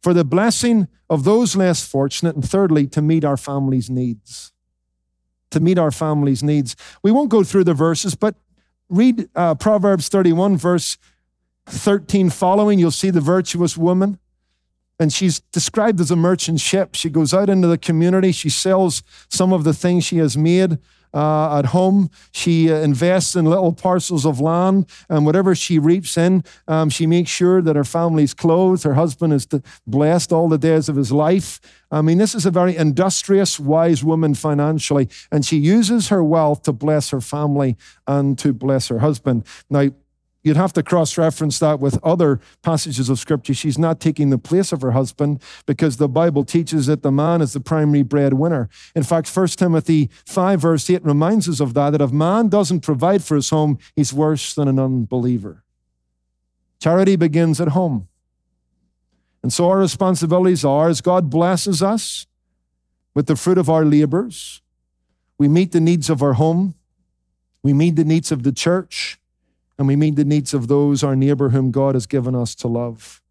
for 0.03 0.12
the 0.12 0.24
blessing 0.24 0.88
of 1.09 1.24
those 1.24 1.57
less 1.57 1.87
fortunate, 1.87 2.35
and 2.35 2.48
thirdly, 2.48 2.87
to 2.88 3.01
meet 3.01 3.24
our 3.24 3.37
family's 3.37 3.88
needs. 3.88 4.53
To 5.51 5.61
meet 5.61 5.79
our 5.79 5.90
family's 5.90 6.42
needs. 6.42 6.77
We 7.03 7.12
won't 7.12 7.31
go 7.31 7.42
through 7.42 7.64
the 7.64 7.74
verses, 7.74 8.14
but 8.14 8.35
read 8.88 9.29
uh, 9.35 9.55
Proverbs 9.55 10.09
31, 10.09 10.57
verse 10.57 10.98
13 11.71 12.31
following, 12.31 12.79
you'll 12.79 12.91
see 12.91 13.11
the 13.11 13.21
virtuous 13.21 13.77
woman. 13.77 14.19
And 15.01 15.13
she's 15.13 15.41
described 15.41 16.01
as 16.01 16.11
a 16.11 16.17
merchant 16.17 16.61
ship. 16.61 16.95
She 16.95 17.09
goes 17.09 17.33
out 17.33 17.49
into 17.49 17.69
the 17.69 17.79
community. 17.79 18.33
She 18.33 18.51
sells 18.51 19.03
some 19.29 19.53
of 19.53 19.63
the 19.63 19.73
things 19.73 20.05
she 20.05 20.19
has 20.19 20.37
made 20.37 20.79
uh, 21.15 21.59
at 21.59 21.67
home. 21.67 22.11
She 22.33 22.71
uh, 22.71 22.77
invests 22.77 23.35
in 23.35 23.45
little 23.45 23.73
parcels 23.73 24.27
of 24.27 24.41
land, 24.41 24.87
and 25.09 25.25
whatever 25.25 25.55
she 25.55 25.79
reaps 25.79 26.17
in, 26.17 26.45
um, 26.67 26.91
she 26.91 27.07
makes 27.07 27.31
sure 27.31 27.63
that 27.63 27.77
her 27.77 27.85
family's 27.85 28.35
clothed. 28.35 28.83
Her 28.83 28.95
husband 28.95 29.33
is 29.33 29.47
blessed 29.87 30.33
all 30.33 30.49
the 30.49 30.59
days 30.59 30.89
of 30.89 30.97
his 30.97 31.13
life. 31.13 31.61
I 31.91 32.03
mean, 32.03 32.19
this 32.19 32.35
is 32.35 32.45
a 32.45 32.51
very 32.51 32.77
industrious, 32.77 33.59
wise 33.59 34.05
woman 34.05 34.35
financially, 34.35 35.09
and 35.33 35.45
she 35.45 35.57
uses 35.57 36.09
her 36.09 36.23
wealth 36.23 36.63
to 36.65 36.73
bless 36.73 37.11
her 37.11 37.21
family 37.21 37.77
and 38.07 38.39
to 38.39 38.53
bless 38.53 38.89
her 38.89 38.99
husband. 38.99 39.45
Now, 39.71 39.91
You'd 40.49 40.57
have 40.57 40.73
to 40.73 40.83
cross 40.83 41.19
reference 41.19 41.59
that 41.59 41.79
with 41.79 42.03
other 42.03 42.41
passages 42.63 43.11
of 43.11 43.19
scripture. 43.19 43.53
She's 43.53 43.77
not 43.77 44.01
taking 44.01 44.31
the 44.31 44.39
place 44.39 44.73
of 44.73 44.81
her 44.81 44.93
husband 44.93 45.43
because 45.67 45.99
the 45.99 46.09
Bible 46.09 46.43
teaches 46.43 46.87
that 46.87 47.03
the 47.03 47.13
man 47.13 47.43
is 47.43 47.53
the 47.53 47.61
primary 47.61 48.03
breadwinner. 48.03 48.71
In 48.95 49.03
fact, 49.03 49.29
1 49.29 49.49
Timothy 49.49 50.09
5, 50.25 50.59
verse 50.59 50.89
8 50.89 51.05
reminds 51.05 51.51
us 51.51 51.61
of 51.61 51.75
that, 51.75 51.91
that 51.91 52.01
if 52.01 52.13
man 52.13 52.49
doesn't 52.49 52.81
provide 52.81 53.23
for 53.23 53.35
his 53.35 53.51
home, 53.51 53.79
he's 53.95 54.15
worse 54.15 54.55
than 54.55 54.69
an 54.69 54.79
unbeliever. 54.79 55.65
Charity 56.81 57.17
begins 57.17 57.61
at 57.61 57.69
home. 57.69 58.09
And 59.43 59.53
so 59.53 59.69
our 59.69 59.81
responsibilities 59.81 60.65
are 60.65 60.89
as 60.89 61.03
God 61.03 61.29
blesses 61.29 61.83
us 61.83 62.27
with 63.13 63.27
the 63.27 63.37
fruit 63.37 63.59
of 63.59 63.69
our 63.69 63.85
labors, 63.85 64.63
we 65.37 65.47
meet 65.47 65.73
the 65.73 65.81
needs 65.81 66.09
of 66.09 66.23
our 66.23 66.33
home, 66.33 66.75
we 67.63 67.75
meet 67.75 67.97
the 67.97 68.05
needs 68.05 68.33
of 68.33 68.45
the 68.45 68.53
church 68.53 69.19
and 69.79 69.87
we 69.87 69.97
meet 69.97 70.17
the 70.17 70.25
needs 70.25 70.53
of 70.53 70.67
those, 70.67 71.05
our 71.05 71.14
neighbor, 71.14 71.51
whom 71.51 71.71
God 71.71 71.95
has 71.95 72.07
given 72.07 72.35
us 72.35 72.55
to 72.57 72.69
love. 72.69 73.23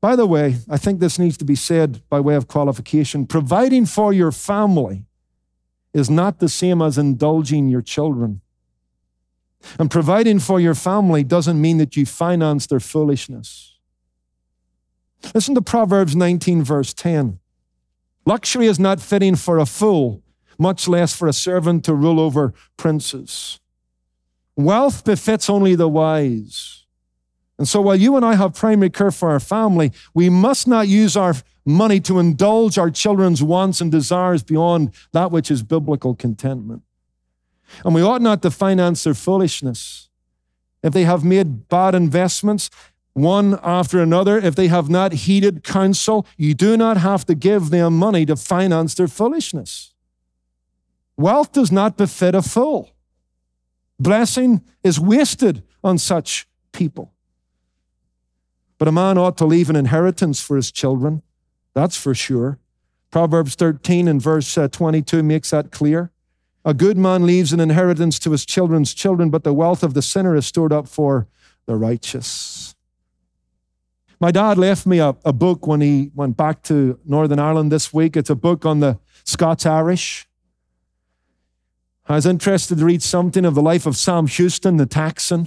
By 0.00 0.16
the 0.16 0.26
way, 0.26 0.56
I 0.68 0.76
think 0.76 0.98
this 0.98 1.18
needs 1.18 1.36
to 1.38 1.44
be 1.44 1.54
said 1.54 2.02
by 2.08 2.20
way 2.20 2.34
of 2.34 2.48
qualification. 2.48 3.26
Providing 3.26 3.86
for 3.86 4.12
your 4.12 4.32
family 4.32 5.04
is 5.92 6.08
not 6.08 6.38
the 6.38 6.48
same 6.48 6.80
as 6.80 6.98
indulging 6.98 7.68
your 7.68 7.82
children. 7.82 8.40
And 9.78 9.90
providing 9.90 10.38
for 10.38 10.58
your 10.58 10.74
family 10.74 11.22
doesn't 11.22 11.60
mean 11.60 11.78
that 11.78 11.96
you 11.96 12.06
finance 12.06 12.66
their 12.66 12.80
foolishness. 12.80 13.78
Listen 15.34 15.54
to 15.54 15.62
Proverbs 15.62 16.16
19, 16.16 16.62
verse 16.64 16.94
10. 16.94 17.38
Luxury 18.24 18.66
is 18.66 18.78
not 18.78 19.00
fitting 19.00 19.36
for 19.36 19.58
a 19.58 19.66
fool, 19.66 20.22
much 20.58 20.88
less 20.88 21.14
for 21.14 21.28
a 21.28 21.32
servant 21.32 21.84
to 21.84 21.94
rule 21.94 22.18
over 22.18 22.54
princes. 22.78 23.59
Wealth 24.56 25.04
befits 25.04 25.48
only 25.48 25.74
the 25.74 25.88
wise. 25.88 26.84
And 27.58 27.68
so 27.68 27.80
while 27.82 27.96
you 27.96 28.16
and 28.16 28.24
I 28.24 28.36
have 28.36 28.54
primary 28.54 28.90
care 28.90 29.10
for 29.10 29.30
our 29.30 29.40
family, 29.40 29.92
we 30.14 30.30
must 30.30 30.66
not 30.66 30.88
use 30.88 31.16
our 31.16 31.34
money 31.66 32.00
to 32.00 32.18
indulge 32.18 32.78
our 32.78 32.90
children's 32.90 33.42
wants 33.42 33.80
and 33.80 33.92
desires 33.92 34.42
beyond 34.42 34.94
that 35.12 35.30
which 35.30 35.50
is 35.50 35.62
biblical 35.62 36.14
contentment. 36.14 36.82
And 37.84 37.94
we 37.94 38.02
ought 38.02 38.22
not 38.22 38.42
to 38.42 38.50
finance 38.50 39.04
their 39.04 39.14
foolishness. 39.14 40.08
If 40.82 40.92
they 40.92 41.04
have 41.04 41.22
made 41.22 41.68
bad 41.68 41.94
investments, 41.94 42.70
one 43.12 43.58
after 43.62 44.00
another, 44.00 44.38
if 44.38 44.54
they 44.54 44.68
have 44.68 44.88
not 44.88 45.12
heeded 45.12 45.62
counsel, 45.62 46.26
you 46.36 46.54
do 46.54 46.76
not 46.76 46.96
have 46.96 47.26
to 47.26 47.34
give 47.34 47.70
them 47.70 47.98
money 47.98 48.24
to 48.26 48.36
finance 48.36 48.94
their 48.94 49.08
foolishness. 49.08 49.94
Wealth 51.16 51.52
does 51.52 51.70
not 51.70 51.98
befit 51.98 52.34
a 52.34 52.40
fool. 52.40 52.90
Blessing 54.00 54.62
is 54.82 54.98
wasted 54.98 55.62
on 55.84 55.98
such 55.98 56.48
people. 56.72 57.12
But 58.78 58.88
a 58.88 58.92
man 58.92 59.18
ought 59.18 59.36
to 59.36 59.44
leave 59.44 59.68
an 59.68 59.76
inheritance 59.76 60.40
for 60.40 60.56
his 60.56 60.72
children. 60.72 61.22
That's 61.74 61.98
for 61.98 62.14
sure. 62.14 62.58
Proverbs 63.10 63.54
13 63.56 64.08
and 64.08 64.20
verse 64.20 64.56
uh, 64.56 64.68
22 64.68 65.22
makes 65.22 65.50
that 65.50 65.70
clear. 65.70 66.10
A 66.64 66.72
good 66.72 66.96
man 66.96 67.26
leaves 67.26 67.52
an 67.52 67.60
inheritance 67.60 68.18
to 68.20 68.30
his 68.30 68.46
children's 68.46 68.94
children, 68.94 69.28
but 69.28 69.44
the 69.44 69.52
wealth 69.52 69.82
of 69.82 69.92
the 69.92 70.02
sinner 70.02 70.34
is 70.34 70.46
stored 70.46 70.72
up 70.72 70.88
for 70.88 71.26
the 71.66 71.76
righteous. 71.76 72.74
My 74.18 74.30
dad 74.30 74.56
left 74.56 74.86
me 74.86 74.98
a, 74.98 75.14
a 75.26 75.32
book 75.32 75.66
when 75.66 75.82
he 75.82 76.10
went 76.14 76.38
back 76.38 76.62
to 76.64 76.98
Northern 77.04 77.38
Ireland 77.38 77.70
this 77.70 77.92
week. 77.92 78.16
It's 78.16 78.30
a 78.30 78.34
book 78.34 78.64
on 78.64 78.80
the 78.80 78.98
Scots 79.24 79.66
Irish. 79.66 80.26
I 82.10 82.16
was 82.16 82.26
interested 82.26 82.78
to 82.78 82.84
read 82.84 83.04
something 83.04 83.44
of 83.44 83.54
the 83.54 83.62
life 83.62 83.86
of 83.86 83.96
Sam 83.96 84.26
Houston, 84.26 84.78
the 84.78 84.84
Texan. 84.84 85.46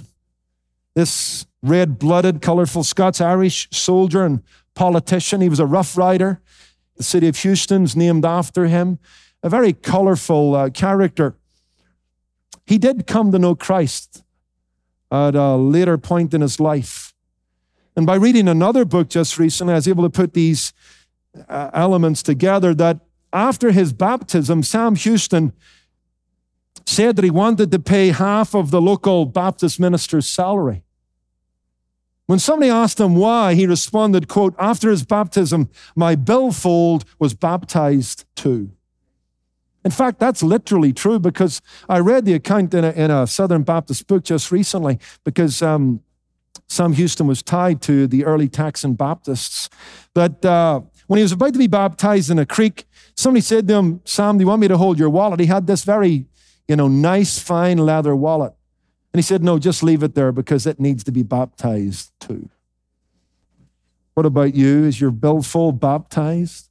This 0.94 1.44
red 1.62 1.98
blooded, 1.98 2.40
colorful 2.40 2.82
Scots 2.82 3.20
Irish 3.20 3.68
soldier 3.70 4.24
and 4.24 4.42
politician. 4.74 5.42
He 5.42 5.50
was 5.50 5.60
a 5.60 5.66
rough 5.66 5.94
rider. 5.94 6.40
The 6.96 7.02
city 7.02 7.28
of 7.28 7.36
Houston's 7.36 7.94
named 7.94 8.24
after 8.24 8.66
him. 8.66 8.98
A 9.42 9.50
very 9.50 9.74
colorful 9.74 10.54
uh, 10.54 10.70
character. 10.70 11.36
He 12.64 12.78
did 12.78 13.06
come 13.06 13.30
to 13.32 13.38
know 13.38 13.54
Christ 13.54 14.24
at 15.12 15.34
a 15.34 15.56
later 15.56 15.98
point 15.98 16.32
in 16.32 16.40
his 16.40 16.58
life. 16.58 17.12
And 17.94 18.06
by 18.06 18.14
reading 18.14 18.48
another 18.48 18.86
book 18.86 19.10
just 19.10 19.38
recently, 19.38 19.74
I 19.74 19.76
was 19.76 19.86
able 19.86 20.04
to 20.04 20.08
put 20.08 20.32
these 20.32 20.72
uh, 21.46 21.70
elements 21.74 22.22
together 22.22 22.72
that 22.72 23.00
after 23.34 23.70
his 23.70 23.92
baptism, 23.92 24.62
Sam 24.62 24.94
Houston 24.94 25.52
said 26.86 27.16
that 27.16 27.24
he 27.24 27.30
wanted 27.30 27.70
to 27.70 27.78
pay 27.78 28.08
half 28.08 28.54
of 28.54 28.70
the 28.70 28.80
local 28.80 29.26
Baptist 29.26 29.80
minister's 29.80 30.26
salary. 30.26 30.84
When 32.26 32.38
somebody 32.38 32.70
asked 32.70 33.00
him 33.00 33.16
why, 33.16 33.54
he 33.54 33.66
responded, 33.66 34.28
quote, 34.28 34.54
after 34.58 34.90
his 34.90 35.04
baptism, 35.04 35.68
my 35.94 36.14
billfold 36.14 37.04
was 37.18 37.34
baptized 37.34 38.24
too. 38.34 38.70
In 39.84 39.90
fact, 39.90 40.18
that's 40.18 40.42
literally 40.42 40.94
true 40.94 41.18
because 41.18 41.60
I 41.88 41.98
read 41.98 42.24
the 42.24 42.32
account 42.32 42.72
in 42.72 42.84
a, 42.84 42.90
in 42.92 43.10
a 43.10 43.26
Southern 43.26 43.62
Baptist 43.62 44.06
book 44.06 44.24
just 44.24 44.50
recently 44.50 44.98
because 45.24 45.60
um, 45.60 46.00
Sam 46.66 46.94
Houston 46.94 47.26
was 47.26 47.42
tied 47.42 47.82
to 47.82 48.06
the 48.06 48.24
early 48.24 48.48
Texan 48.48 48.94
Baptists. 48.94 49.68
That 50.14 50.42
uh, 50.42 50.80
when 51.06 51.18
he 51.18 51.22
was 51.22 51.32
about 51.32 51.52
to 51.52 51.58
be 51.58 51.66
baptized 51.66 52.30
in 52.30 52.38
a 52.38 52.46
creek, 52.46 52.86
somebody 53.14 53.42
said 53.42 53.68
to 53.68 53.74
him, 53.74 54.00
Sam, 54.06 54.38
do 54.38 54.42
you 54.42 54.48
want 54.48 54.62
me 54.62 54.68
to 54.68 54.78
hold 54.78 54.98
your 54.98 55.10
wallet? 55.10 55.40
He 55.40 55.46
had 55.46 55.66
this 55.66 55.84
very, 55.84 56.24
you 56.68 56.76
know, 56.76 56.88
nice, 56.88 57.38
fine 57.38 57.78
leather 57.78 58.16
wallet. 58.16 58.54
And 59.12 59.18
he 59.18 59.22
said, 59.22 59.44
No, 59.44 59.58
just 59.58 59.82
leave 59.82 60.02
it 60.02 60.14
there 60.14 60.32
because 60.32 60.66
it 60.66 60.80
needs 60.80 61.04
to 61.04 61.12
be 61.12 61.22
baptized 61.22 62.12
too. 62.20 62.48
What 64.14 64.26
about 64.26 64.54
you? 64.54 64.84
Is 64.84 65.00
your 65.00 65.10
billfold 65.10 65.80
baptized? 65.80 66.68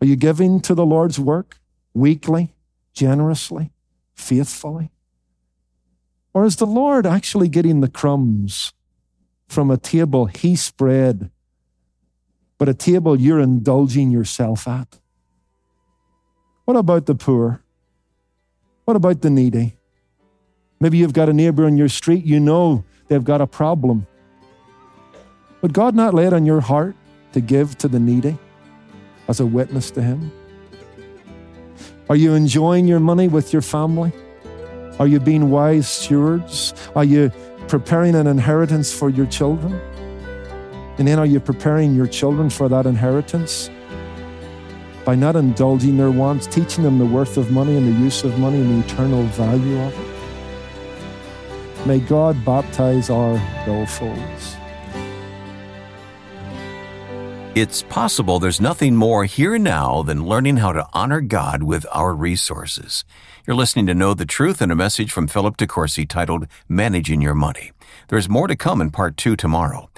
Are 0.00 0.06
you 0.06 0.16
giving 0.16 0.60
to 0.60 0.74
the 0.74 0.86
Lord's 0.86 1.18
work 1.18 1.58
weekly, 1.92 2.54
generously, 2.92 3.72
faithfully? 4.14 4.90
Or 6.32 6.44
is 6.44 6.56
the 6.56 6.66
Lord 6.66 7.06
actually 7.06 7.48
getting 7.48 7.80
the 7.80 7.88
crumbs 7.88 8.72
from 9.48 9.70
a 9.70 9.76
table 9.76 10.26
he 10.26 10.54
spread, 10.54 11.30
but 12.58 12.68
a 12.68 12.74
table 12.74 13.18
you're 13.18 13.40
indulging 13.40 14.10
yourself 14.10 14.68
at? 14.68 14.98
What 16.64 16.76
about 16.76 17.06
the 17.06 17.14
poor? 17.14 17.62
What 18.88 18.96
about 18.96 19.20
the 19.20 19.28
needy? 19.28 19.76
Maybe 20.80 20.96
you've 20.96 21.12
got 21.12 21.28
a 21.28 21.34
neighbor 21.34 21.66
on 21.66 21.76
your 21.76 21.90
street, 21.90 22.24
you 22.24 22.40
know 22.40 22.86
they've 23.08 23.22
got 23.22 23.42
a 23.42 23.46
problem. 23.46 24.06
Would 25.60 25.74
God 25.74 25.94
not 25.94 26.14
lay 26.14 26.24
it 26.24 26.32
on 26.32 26.46
your 26.46 26.62
heart 26.62 26.96
to 27.34 27.42
give 27.42 27.76
to 27.78 27.88
the 27.88 28.00
needy 28.00 28.38
as 29.28 29.40
a 29.40 29.44
witness 29.44 29.90
to 29.90 30.00
Him? 30.00 30.32
Are 32.08 32.16
you 32.16 32.32
enjoying 32.32 32.88
your 32.88 32.98
money 32.98 33.28
with 33.28 33.52
your 33.52 33.60
family? 33.60 34.10
Are 34.98 35.06
you 35.06 35.20
being 35.20 35.50
wise 35.50 35.86
stewards? 35.86 36.72
Are 36.96 37.04
you 37.04 37.30
preparing 37.68 38.14
an 38.14 38.26
inheritance 38.26 38.90
for 38.90 39.10
your 39.10 39.26
children? 39.26 39.74
And 40.96 41.06
then 41.06 41.18
are 41.18 41.26
you 41.26 41.40
preparing 41.40 41.94
your 41.94 42.06
children 42.06 42.48
for 42.48 42.70
that 42.70 42.86
inheritance? 42.86 43.68
By 45.08 45.14
not 45.14 45.36
indulging 45.36 45.96
their 45.96 46.10
wants, 46.10 46.46
teaching 46.46 46.84
them 46.84 46.98
the 46.98 47.06
worth 47.06 47.38
of 47.38 47.50
money 47.50 47.78
and 47.78 47.88
the 47.88 47.98
use 47.98 48.24
of 48.24 48.38
money 48.38 48.58
and 48.60 48.82
the 48.82 48.86
eternal 48.86 49.22
value 49.22 49.80
of 49.80 49.98
it. 49.98 51.86
May 51.86 51.98
God 51.98 52.44
baptize 52.44 53.08
our 53.08 53.38
billfolds. 53.64 54.58
It's 57.54 57.82
possible 57.84 58.38
there's 58.38 58.60
nothing 58.60 58.96
more 58.96 59.24
here 59.24 59.54
and 59.54 59.64
now 59.64 60.02
than 60.02 60.26
learning 60.26 60.58
how 60.58 60.72
to 60.72 60.86
honor 60.92 61.22
God 61.22 61.62
with 61.62 61.86
our 61.90 62.14
resources. 62.14 63.06
You're 63.46 63.56
listening 63.56 63.86
to 63.86 63.94
Know 63.94 64.12
the 64.12 64.26
Truth 64.26 64.60
and 64.60 64.70
a 64.70 64.76
message 64.76 65.10
from 65.10 65.26
Philip 65.26 65.56
DeCourcy 65.56 66.06
titled 66.06 66.46
Managing 66.68 67.22
Your 67.22 67.34
Money. 67.34 67.72
There's 68.08 68.28
more 68.28 68.46
to 68.46 68.56
come 68.56 68.82
in 68.82 68.90
part 68.90 69.16
two 69.16 69.36
tomorrow. 69.36 69.88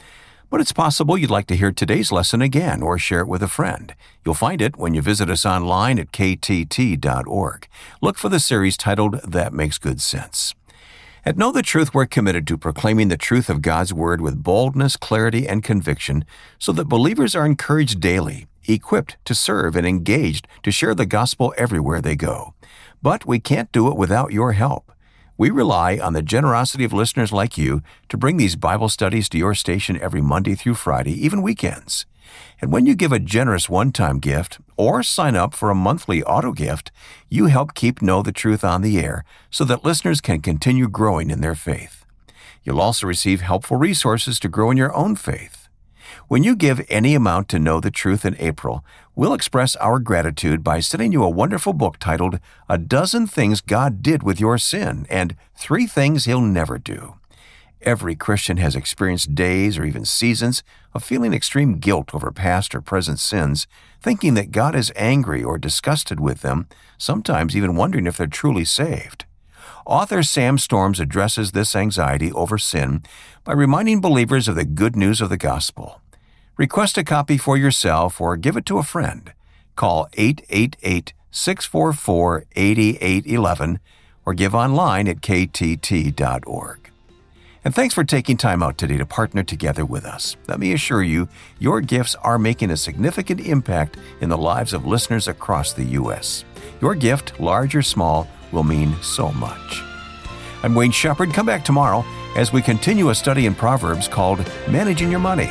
But 0.51 0.61
it's 0.61 0.73
possible 0.73 1.17
you'd 1.17 1.31
like 1.31 1.47
to 1.47 1.57
hear 1.57 1.71
today's 1.71 2.11
lesson 2.11 2.43
again 2.43 2.83
or 2.83 2.99
share 2.99 3.21
it 3.21 3.29
with 3.29 3.41
a 3.41 3.49
friend. 3.49 3.95
You'll 4.25 4.35
find 4.35 4.61
it 4.61 4.77
when 4.77 4.95
you 4.95 5.01
visit 5.01 5.31
us 5.31 5.47
online 5.47 5.97
at 6.01 6.11
ktt.org. 6.11 7.69
Look 8.03 8.19
for 8.19 8.29
the 8.29 8.41
series 8.41 8.77
titled 8.77 9.21
That 9.23 9.53
Makes 9.53 9.79
Good 9.79 10.01
Sense. 10.01 10.57
At 11.25 11.37
Know 11.37 11.53
the 11.53 11.63
Truth, 11.63 11.95
we're 11.95 12.07
committed 12.07 12.49
to 12.49 12.59
proclaiming 12.59 13.09
the 13.09 13.17
truth 13.17 13.49
of 13.49 13.63
God's 13.63 13.95
Word 13.95 14.21
with 14.21 14.43
boldness, 14.43 14.97
clarity, 14.97 15.47
and 15.47 15.63
conviction 15.63 16.25
so 16.59 16.73
that 16.73 16.89
believers 16.89 17.37
are 17.37 17.47
encouraged 17.47 18.01
daily, 18.01 18.49
equipped 18.67 19.19
to 19.27 19.37
serve, 19.37 19.77
and 19.77 19.87
engaged 19.87 20.49
to 20.65 20.73
share 20.73 20.97
the 20.97 21.07
gospel 21.07 21.55
everywhere 21.57 22.01
they 22.01 22.17
go. 22.17 22.55
But 23.01 23.25
we 23.25 23.39
can't 23.39 23.71
do 23.71 23.87
it 23.87 23.97
without 23.97 24.33
your 24.33 24.53
help. 24.53 24.91
We 25.41 25.49
rely 25.49 25.99
on 25.99 26.13
the 26.13 26.21
generosity 26.21 26.85
of 26.85 26.93
listeners 26.93 27.33
like 27.33 27.57
you 27.57 27.81
to 28.11 28.19
bring 28.19 28.37
these 28.37 28.57
Bible 28.57 28.91
studies 28.91 29.27
to 29.31 29.39
your 29.39 29.55
station 29.55 29.99
every 29.99 30.21
Monday 30.21 30.55
through 30.55 30.75
Friday, 30.75 31.13
even 31.13 31.41
weekends. 31.41 32.05
And 32.61 32.71
when 32.71 32.85
you 32.85 32.95
give 32.95 33.11
a 33.11 33.19
generous 33.19 33.67
one 33.67 33.91
time 33.91 34.19
gift 34.19 34.59
or 34.77 35.03
sign 35.03 35.37
up 35.37 35.55
for 35.55 35.71
a 35.71 35.75
monthly 35.75 36.23
auto 36.25 36.53
gift, 36.53 36.93
you 37.31 37.47
help 37.47 37.73
keep 37.73 38.03
Know 38.03 38.21
the 38.21 38.33
Truth 38.33 38.65
on 38.65 38.83
the 38.83 39.01
air 39.01 39.25
so 39.51 39.65
that 39.65 39.83
listeners 39.83 40.21
can 40.21 40.43
continue 40.43 40.91
growing 40.91 41.31
in 41.31 41.41
their 41.41 41.55
faith. 41.55 42.05
You'll 42.63 42.83
also 42.83 43.07
receive 43.07 43.41
helpful 43.41 43.79
resources 43.79 44.39
to 44.41 44.49
grow 44.51 44.71
in 44.71 44.77
your 44.77 44.95
own 44.95 45.17
faith. 45.17 45.60
When 46.31 46.45
you 46.45 46.55
give 46.55 46.87
any 46.89 47.17
amount 47.17 47.49
to 47.49 47.59
Know 47.59 47.81
the 47.81 47.91
Truth 47.91 48.25
in 48.25 48.37
April, 48.39 48.85
we'll 49.17 49.35
express 49.35 49.75
our 49.75 49.99
gratitude 49.99 50.63
by 50.63 50.79
sending 50.79 51.11
you 51.11 51.25
a 51.25 51.29
wonderful 51.29 51.73
book 51.73 51.99
titled 51.99 52.39
A 52.69 52.79
Dozen 52.79 53.27
Things 53.27 53.61
God 53.61 54.01
Did 54.01 54.23
with 54.23 54.39
Your 54.39 54.57
Sin 54.57 55.09
and 55.11 55.35
Three 55.57 55.89
Things 55.89 56.27
He'll 56.27 56.41
Never 56.41 56.79
Do. 56.79 57.17
Every 57.83 58.15
Christian 58.15 58.59
has 58.59 58.77
experienced 58.77 59.35
days 59.35 59.77
or 59.77 59.85
even 59.85 60.05
seasons 60.05 60.63
of 60.95 61.03
feeling 61.03 61.35
extreme 61.35 61.79
guilt 61.79 62.15
over 62.15 62.31
past 62.31 62.77
or 62.77 62.81
present 62.81 63.19
sins, 63.19 63.67
thinking 64.01 64.35
that 64.35 64.53
God 64.53 64.77
is 64.77 64.93
angry 64.95 65.43
or 65.43 65.59
disgusted 65.59 66.21
with 66.21 66.43
them, 66.43 66.69
sometimes 66.97 67.57
even 67.57 67.75
wondering 67.75 68.07
if 68.07 68.17
they're 68.17 68.29
truly 68.29 68.65
saved. 68.65 69.25
Author 69.85 70.23
Sam 70.23 70.59
Storms 70.59 71.01
addresses 71.01 71.51
this 71.51 71.75
anxiety 71.75 72.31
over 72.31 72.57
sin 72.57 73.03
by 73.43 73.53
reminding 73.53 74.01
believers 74.01 74.47
of 74.47 74.55
the 74.55 74.65
good 74.65 74.95
news 74.95 75.21
of 75.21 75.29
the 75.29 75.37
gospel. 75.37 76.01
Request 76.57 76.99
a 76.99 77.05
copy 77.05 77.39
for 77.39 77.57
yourself 77.57 78.21
or 78.21 78.37
give 78.37 78.57
it 78.57 78.67
to 78.67 78.79
a 78.79 78.83
friend. 78.83 79.33
Call 79.77 80.09
888 80.15 81.15
644 81.31 82.45
8811 82.55 83.79
or 84.27 84.35
give 84.35 84.55
online 84.55 85.09
at 85.09 85.21
ktt.org. 85.21 86.91
And 87.63 87.75
thanks 87.75 87.95
for 87.95 88.05
taking 88.05 88.37
time 88.37 88.63
out 88.63 88.79
today 88.79 88.97
to 88.97 89.05
partner 89.05 89.43
together 89.43 89.85
with 89.85 90.05
us. 90.05 90.37
Let 90.49 90.61
me 90.61 90.73
assure 90.73 91.03
you, 91.03 91.29
your 91.59 91.81
gifts 91.83 92.15
are 92.17 92.39
making 92.39 92.71
a 92.71 92.77
significant 92.77 93.41
impact 93.41 93.99
in 94.21 94.31
the 94.31 94.39
lives 94.39 94.73
of 94.73 94.87
listeners 94.87 95.29
across 95.29 95.75
the 95.75 95.85
U.S. 95.85 96.45
Your 96.81 96.95
gift, 96.95 97.39
large 97.39 97.75
or 97.77 97.83
small, 97.83 98.27
will 98.51 98.65
mean 98.65 98.97
so 99.03 99.31
much. 99.33 99.83
I'm 100.63 100.75
Wayne 100.75 100.91
Shepherd. 100.91 101.33
Come 101.35 101.47
back 101.47 101.65
tomorrow 101.65 102.05
as 102.35 102.53
we 102.53 102.63
continue 102.63 103.11
a 103.11 103.15
study 103.15 103.47
in 103.47 103.55
Proverbs 103.55 104.09
called 104.09 104.39
Managing 104.69 105.11
Your 105.11 105.21
Money. 105.21 105.51